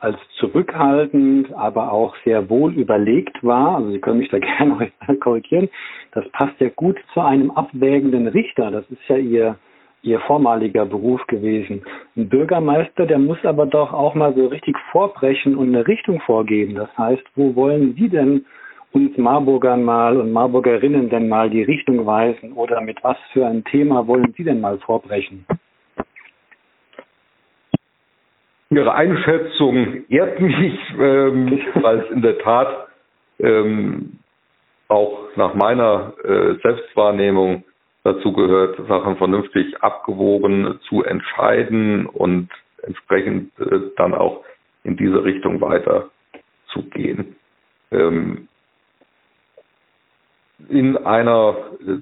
als 0.00 0.18
zurückhaltend, 0.38 1.52
aber 1.52 1.92
auch 1.92 2.14
sehr 2.24 2.48
wohl 2.48 2.74
überlegt 2.74 3.42
wahr. 3.44 3.76
Also 3.76 3.90
Sie 3.90 4.00
können 4.00 4.18
mich 4.18 4.30
da 4.30 4.38
gerne 4.58 4.90
korrigieren. 5.20 5.68
Das 6.12 6.28
passt 6.30 6.58
ja 6.60 6.68
gut 6.70 6.98
zu 7.12 7.20
einem 7.20 7.50
abwägenden 7.50 8.26
Richter. 8.26 8.70
Das 8.70 8.84
ist 8.90 9.06
ja 9.08 9.16
Ihr, 9.16 9.56
Ihr 10.02 10.20
vormaliger 10.20 10.86
Beruf 10.86 11.26
gewesen. 11.26 11.82
Ein 12.16 12.28
Bürgermeister, 12.28 13.06
der 13.06 13.18
muss 13.18 13.44
aber 13.44 13.66
doch 13.66 13.92
auch 13.92 14.14
mal 14.14 14.32
so 14.34 14.46
richtig 14.46 14.76
vorbrechen 14.92 15.56
und 15.56 15.68
eine 15.68 15.86
Richtung 15.86 16.20
vorgeben. 16.20 16.74
Das 16.76 16.96
heißt, 16.96 17.24
wo 17.34 17.54
wollen 17.56 17.94
Sie 17.94 18.08
denn 18.08 18.44
uns 18.92 19.16
Marburgern 19.18 19.84
mal 19.84 20.16
und 20.16 20.32
Marburgerinnen 20.32 21.10
denn 21.10 21.28
mal 21.28 21.50
die 21.50 21.62
Richtung 21.62 22.06
weisen 22.06 22.52
oder 22.52 22.80
mit 22.80 23.02
was 23.02 23.16
für 23.32 23.46
ein 23.46 23.64
Thema 23.64 24.06
wollen 24.06 24.32
Sie 24.36 24.44
denn 24.44 24.60
mal 24.60 24.78
vorbrechen? 24.78 25.44
Ihre 28.70 28.92
Einschätzung 28.92 30.04
ehrt 30.08 30.40
mich, 30.40 30.78
ähm, 30.98 31.60
weil 31.74 32.00
es 32.00 32.10
in 32.10 32.22
der 32.22 32.38
Tat 32.38 32.88
ähm, 33.40 34.18
auch 34.88 35.28
nach 35.36 35.54
meiner 35.54 36.12
äh, 36.24 36.54
Selbstwahrnehmung 36.62 37.64
dazu 38.04 38.32
gehört, 38.32 38.78
Sachen 38.88 39.16
vernünftig 39.16 39.82
abgewogen 39.82 40.78
zu 40.88 41.02
entscheiden 41.02 42.06
und 42.06 42.48
entsprechend 42.82 43.58
äh, 43.58 43.80
dann 43.96 44.14
auch 44.14 44.44
in 44.84 44.96
diese 44.96 45.24
Richtung 45.24 45.60
weiter 45.60 46.10
zu 46.68 46.82
gehen. 46.82 47.36
Ähm, 47.90 48.48
in 50.68 50.96
einer 50.96 51.56
äh, 51.86 51.98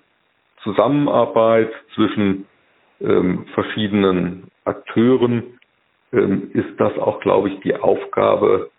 Zusammenarbeit 0.63 1.73
zwischen 1.95 2.47
ähm, 3.01 3.47
verschiedenen 3.55 4.51
Akteuren 4.65 5.59
ähm, 6.13 6.51
ist 6.55 6.79
das 6.79 6.97
auch, 6.99 7.21
glaube 7.21 7.51
ich, 7.51 7.61
die 7.61 7.77
Aufgabe, 7.77 8.71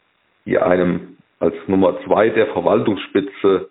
die 0.46 0.58
einem 0.58 1.18
als 1.40 1.56
Nummer 1.68 2.00
zwei 2.06 2.30
der 2.30 2.48
Verwaltungsspitze 2.48 3.70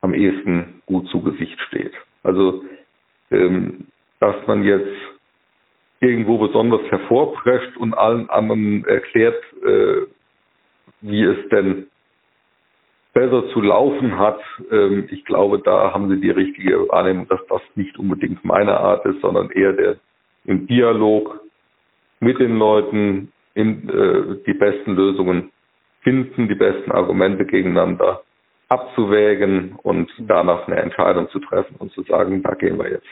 am 0.00 0.14
ehesten 0.14 0.82
gut 0.86 1.08
zu 1.08 1.22
Gesicht 1.22 1.58
steht. 1.68 1.92
Also, 2.22 2.64
dass 3.30 4.46
man 4.46 4.62
jetzt 4.64 4.96
irgendwo 6.00 6.38
besonders 6.38 6.82
hervorprescht 6.90 7.76
und 7.76 7.94
allen 7.94 8.30
anderen 8.30 8.84
erklärt, 8.84 9.42
äh, 9.64 10.06
wie 11.00 11.22
es 11.22 11.48
denn 11.50 11.86
besser 13.12 13.48
zu 13.48 13.60
laufen 13.60 14.18
hat. 14.18 14.40
Ähm, 14.70 15.08
ich 15.10 15.24
glaube, 15.24 15.60
da 15.60 15.92
haben 15.92 16.08
Sie 16.08 16.20
die 16.20 16.30
richtige 16.30 16.88
Wahrnehmung, 16.88 17.26
dass 17.28 17.40
das 17.48 17.62
nicht 17.74 17.98
unbedingt 17.98 18.44
meine 18.44 18.78
Art 18.78 19.04
ist, 19.06 19.20
sondern 19.20 19.50
eher 19.50 19.72
der 19.72 19.96
im 20.44 20.66
Dialog 20.66 21.40
mit 22.20 22.38
den 22.38 22.58
Leuten 22.58 23.32
in, 23.54 23.88
äh, 23.88 24.36
die 24.46 24.54
besten 24.54 24.94
Lösungen 24.94 25.50
finden, 26.02 26.48
die 26.48 26.54
besten 26.54 26.92
Argumente 26.92 27.44
gegeneinander 27.44 28.22
abzuwägen 28.68 29.76
und 29.82 30.10
danach 30.18 30.66
eine 30.66 30.76
Entscheidung 30.76 31.28
zu 31.30 31.40
treffen 31.40 31.76
und 31.78 31.92
zu 31.92 32.02
sagen, 32.02 32.42
da 32.42 32.54
gehen 32.54 32.78
wir 32.78 32.90
jetzt 32.90 33.08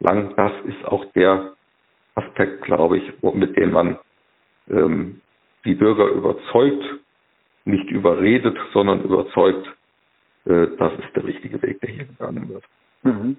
lang. 0.00 0.34
Das 0.36 0.52
ist 0.64 0.84
auch 0.84 1.04
der 1.12 1.52
Aspekt, 2.14 2.62
glaube 2.62 2.98
ich, 2.98 3.12
mit 3.22 3.56
dem 3.56 3.72
man 3.72 3.98
ähm, 4.68 5.20
die 5.64 5.74
Bürger 5.74 6.06
überzeugt, 6.08 6.84
nicht 7.64 7.88
überredet, 7.90 8.56
sondern 8.72 9.02
überzeugt, 9.02 9.66
äh, 10.46 10.66
das 10.78 10.92
ist 10.94 11.14
der 11.14 11.24
richtige 11.24 11.62
Weg, 11.62 11.80
der 11.80 11.90
hier 11.90 12.04
gegangen 12.04 12.48
wird. 12.48 12.64
Mhm. 13.02 13.36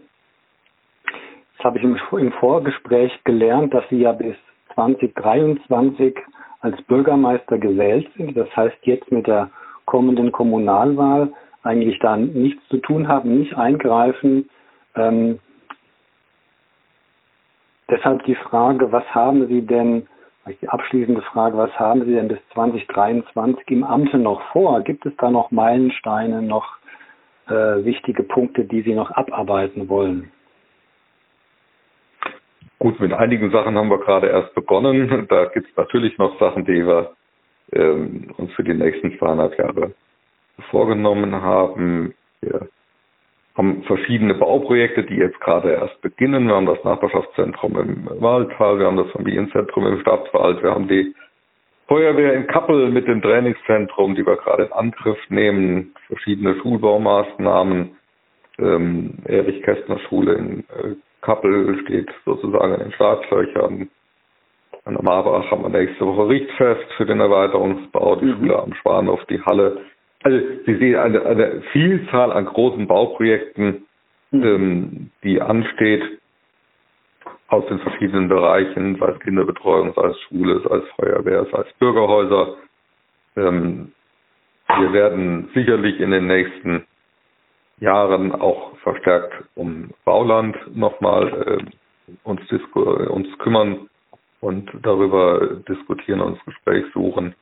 Das 1.58 1.66
habe 1.66 1.78
ich 1.78 1.84
im, 1.84 2.00
im 2.18 2.32
Vorgespräch 2.34 3.12
gelernt, 3.26 3.74
dass 3.74 3.84
Sie 3.90 3.98
ja 3.98 4.14
bis 4.14 4.36
2023 4.76 6.16
als 6.62 6.82
Bürgermeister 6.84 7.58
gewählt 7.58 8.10
sind. 8.16 8.38
Das 8.38 8.54
heißt, 8.56 8.78
jetzt 8.84 9.12
mit 9.12 9.28
der 9.28 9.50
kommenden 9.86 10.32
Kommunalwahl 10.32 11.34
eigentlich 11.64 12.00
da 12.00 12.18
nichts 12.18 12.66
zu 12.70 12.78
tun 12.78 13.08
haben, 13.08 13.40
nicht 13.40 13.56
eingreifen. 13.56 14.50
Ähm, 14.96 15.40
deshalb 17.90 18.24
die 18.26 18.36
Frage, 18.36 18.92
was 18.92 19.06
haben 19.14 19.48
Sie 19.48 19.62
denn, 19.62 20.08
die 20.62 20.70
abschließende 20.70 21.22
Frage, 21.22 21.58
was 21.58 21.78
haben 21.78 22.06
Sie 22.06 22.14
denn 22.14 22.28
bis 22.28 22.40
2023 22.54 23.70
im 23.70 23.84
Amte 23.84 24.18
noch 24.18 24.42
vor? 24.52 24.82
Gibt 24.82 25.06
es 25.06 25.14
da 25.18 25.30
noch 25.30 25.52
Meilensteine, 25.52 26.42
noch 26.42 26.78
äh, 27.48 27.84
wichtige 27.84 28.24
Punkte, 28.24 28.66
die 28.66 28.82
Sie 28.82 28.94
noch 28.94 29.12
abarbeiten 29.12 29.90
wollen? 29.90 30.32
Gut, 32.80 32.98
mit 33.02 33.12
einigen 33.12 33.52
Sachen 33.52 33.78
haben 33.78 33.90
wir 33.90 34.00
gerade 34.00 34.28
erst 34.28 34.56
begonnen. 34.56 35.28
Da 35.30 35.46
gibt 35.46 35.70
es 35.70 35.76
natürlich 35.76 36.18
noch 36.18 36.40
Sachen, 36.40 36.64
die 36.64 36.86
wir 36.86 37.12
ähm, 37.74 38.34
uns 38.38 38.54
für 38.54 38.64
die 38.64 38.74
nächsten 38.74 39.18
zweieinhalb 39.18 39.58
Jahre 39.60 39.94
vorgenommen 40.70 41.42
haben. 41.42 42.14
Wir 42.42 42.68
haben 43.56 43.84
verschiedene 43.84 44.36
Bauprojekte, 44.36 45.04
die 45.04 45.16
jetzt 45.16 45.40
gerade 45.42 45.72
erst 45.72 46.02
beginnen. 46.02 46.48
Wir 46.48 46.56
haben 46.56 46.66
das 46.66 46.84
Nachbarschaftszentrum 46.84 47.78
im 47.78 48.22
Waldtal, 48.22 48.80
wir 48.80 48.86
haben 48.86 48.98
das 48.98 49.12
Familienzentrum 49.12 49.86
im 49.88 50.00
Stadtwald, 50.02 50.64
wir 50.64 50.72
haben 50.72 50.88
die 50.88 51.14
Feuerwehr 51.90 52.36
in 52.36 52.46
Kappel 52.46 52.92
mit 52.92 53.08
dem 53.08 53.22
Trainingszentrum, 53.22 54.14
die 54.14 54.26
wir 54.26 54.38
gerade 54.38 54.66
in 54.66 54.72
Angriff 54.74 55.18
nehmen, 55.30 55.96
verschiedene 56.08 56.56
Schulbaumaßnahmen, 56.62 57.98
ähm, 58.60 59.14
Erich-Kästner-Schule 59.26 60.34
in 60.34 60.60
äh, 60.60 60.96
Kappel 61.22 61.80
steht 61.84 62.10
sozusagen 62.26 62.76
in 62.76 62.80
den 62.80 62.92
Startlöchern. 62.92 63.90
An 64.86 64.94
der 64.94 65.04
Marbach 65.04 65.50
haben 65.52 65.64
wir 65.64 65.70
nächste 65.70 66.06
Woche 66.06 66.30
Richtfest 66.30 66.94
für 66.96 67.06
den 67.06 67.20
Erweiterungsbau, 67.20 68.16
die 68.18 68.26
mhm. 68.26 68.38
Schule 68.38 68.60
am 68.60 68.74
Schwanhof, 68.76 69.26
die 69.26 69.42
Halle. 69.42 69.82
Also 70.24 70.40
Sie 70.66 70.76
sehen 70.76 70.96
eine, 70.96 71.26
eine 71.26 71.62
Vielzahl 71.72 72.32
an 72.32 72.46
großen 72.46 72.88
Bauprojekten, 72.88 73.86
mhm. 74.32 74.44
ähm, 74.44 75.12
die 75.24 75.42
ansteht 75.42 76.20
aus 77.48 77.66
den 77.68 77.80
verschiedenen 77.80 78.28
Bereichen, 78.28 78.98
sei 79.00 79.08
es 79.08 79.20
Kinderbetreuung, 79.22 79.94
sei 79.96 80.08
es 80.08 80.20
Schule, 80.22 80.62
sei 80.68 80.76
es 80.78 80.90
Feuerwehr, 80.96 81.46
sei 81.52 81.62
es 81.62 81.74
Bürgerhäuser. 81.80 82.58
Ähm, 83.36 83.94
wir 84.78 84.94
werden 84.94 85.50
sicherlich 85.54 86.00
in 86.00 86.12
den 86.12 86.28
nächsten 86.28 86.86
Jahren 87.80 88.34
auch 88.34 88.78
verstärkt 88.80 89.46
um 89.56 89.92
Bauland 90.06 90.56
nochmal 90.76 91.60
äh, 92.08 92.10
uns, 92.24 92.42
uns 93.10 93.38
kümmern 93.40 93.90
und 94.42 94.70
darüber 94.84 95.62
diskutieren 95.68 96.22
und 96.22 96.38
das 96.38 96.46
Gespräch 96.46 96.86
suchen. 96.94 97.34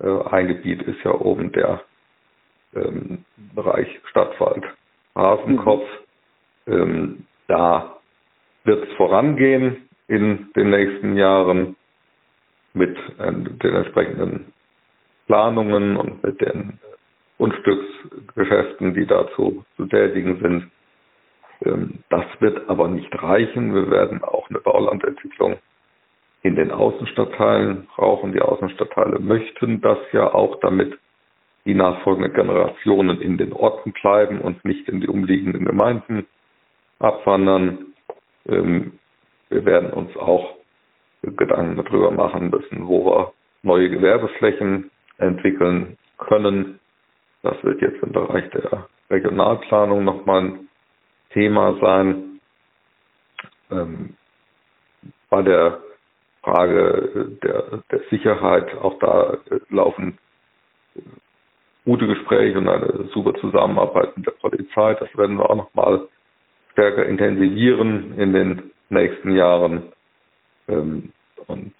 Äh, 0.00 0.08
ein 0.30 0.48
Gebiet 0.48 0.82
ist 0.82 1.02
ja 1.04 1.12
oben 1.12 1.52
der 1.52 1.82
ähm, 2.74 3.24
Bereich 3.54 3.88
Stadtwald, 4.10 4.64
Hasenkopf. 5.14 5.86
Ähm, 6.66 7.26
da 7.48 7.96
wird 8.64 8.88
es 8.88 8.94
vorangehen 8.96 9.88
in 10.08 10.48
den 10.56 10.70
nächsten 10.70 11.16
Jahren 11.16 11.76
mit 12.72 12.96
äh, 13.18 13.32
den 13.32 13.74
entsprechenden 13.74 14.52
Planungen 15.26 15.96
und 15.96 16.22
mit 16.22 16.40
den 16.40 16.78
Grundstücksgeschäften, 17.38 18.94
die 18.94 19.06
dazu 19.06 19.64
zu 19.76 19.86
tätigen 19.86 20.40
sind. 20.40 20.70
Ähm, 21.64 21.98
das 22.10 22.24
wird 22.40 22.68
aber 22.68 22.88
nicht 22.88 23.10
reichen. 23.22 23.74
Wir 23.74 23.90
werden 23.90 24.22
auch 24.22 24.48
eine 24.50 24.60
Baulandentwicklung 24.60 25.56
in 26.42 26.56
den 26.56 26.70
Außenstadtteilen 26.70 27.86
brauchen. 27.96 28.32
Die 28.32 28.40
Außenstadtteile 28.40 29.18
möchten 29.18 29.80
das 29.80 29.98
ja 30.12 30.32
auch, 30.32 30.60
damit 30.60 30.98
die 31.64 31.74
nachfolgenden 31.74 32.32
Generationen 32.32 33.20
in 33.20 33.38
den 33.38 33.52
Orten 33.52 33.92
bleiben 33.92 34.40
und 34.40 34.64
nicht 34.64 34.88
in 34.88 35.00
die 35.00 35.08
umliegenden 35.08 35.64
Gemeinden 35.64 36.26
abwandern. 36.98 37.94
Ähm, 38.46 38.98
wir 39.48 39.64
werden 39.64 39.90
uns 39.90 40.16
auch 40.16 40.56
Gedanken 41.22 41.82
darüber 41.82 42.10
machen 42.10 42.50
müssen, 42.50 42.86
wo 42.86 43.06
wir 43.06 43.32
neue 43.62 43.88
Gewerbeflächen 43.88 44.90
entwickeln 45.18 45.96
können. 46.18 46.80
Das 47.42 47.62
wird 47.62 47.80
jetzt 47.80 48.02
im 48.02 48.12
Bereich 48.12 48.48
der 48.50 48.88
Regionalplanung 49.10 50.04
nochmal 50.04 50.42
ein 50.42 50.68
Thema 51.30 51.78
sein. 51.80 52.40
Ähm, 53.70 54.16
bei 55.30 55.42
der 55.42 55.80
Frage 56.42 57.38
der, 57.42 57.82
der 57.90 58.00
Sicherheit, 58.10 58.74
auch 58.76 58.98
da 58.98 59.38
laufen 59.70 60.18
gute 61.84 62.06
Gespräche 62.06 62.58
und 62.58 62.68
eine 62.68 63.08
super 63.12 63.34
Zusammenarbeit 63.34 64.16
mit 64.16 64.26
der 64.26 64.32
Polizei. 64.32 64.94
Das 64.94 65.16
werden 65.16 65.36
wir 65.36 65.48
auch 65.48 65.56
nochmal 65.56 66.08
stärker 66.72 67.06
intensivieren 67.06 68.18
in 68.18 68.32
den 68.32 68.70
nächsten 68.88 69.32
Jahren. 69.32 69.92
Ähm, 70.68 71.12
und 71.46 71.72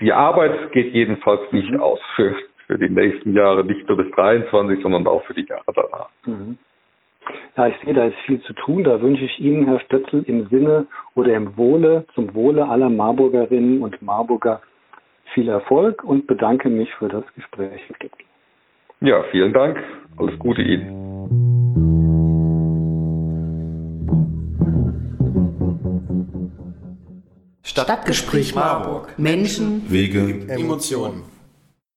die 0.00 0.12
Arbeit 0.12 0.72
geht 0.72 0.94
jedenfalls 0.94 1.40
nicht 1.52 1.70
mhm. 1.70 1.80
aus 1.80 2.00
für, 2.14 2.34
für 2.66 2.78
die 2.78 2.88
nächsten 2.88 3.34
Jahre, 3.34 3.64
nicht 3.64 3.88
nur 3.88 3.96
bis 3.96 4.10
23, 4.12 4.82
sondern 4.82 5.06
auch 5.06 5.24
für 5.24 5.34
die 5.34 5.46
Jahre 5.46 5.72
danach. 5.74 6.08
Mhm. 6.26 6.58
Ja, 7.56 7.66
ich 7.66 7.74
sehe, 7.84 7.92
da 7.92 8.04
ist 8.04 8.18
viel 8.24 8.40
zu 8.42 8.52
tun. 8.54 8.84
Da 8.84 9.02
wünsche 9.02 9.24
ich 9.24 9.38
Ihnen, 9.40 9.66
Herr 9.66 9.80
Stötzel, 9.80 10.22
im 10.26 10.46
Sinne 10.48 10.86
oder 11.14 11.34
im 11.34 11.56
Wohle, 11.56 12.06
zum 12.14 12.34
Wohle 12.34 12.66
aller 12.66 12.88
Marburgerinnen 12.88 13.82
und 13.82 14.00
Marburger 14.00 14.62
viel 15.34 15.48
Erfolg 15.48 16.04
und 16.04 16.26
bedanke 16.26 16.70
mich 16.70 16.94
für 16.94 17.08
das 17.08 17.24
Gespräch. 17.34 17.82
Ja, 19.00 19.22
vielen 19.30 19.52
Dank. 19.52 19.78
Alles 20.16 20.36
Gute 20.38 20.62
Ihnen. 20.62 20.98
Stadtgespräch 27.62 28.54
Marburg. 28.54 29.14
Menschen, 29.18 29.82
Wege, 29.88 30.48
Emotionen. 30.48 31.22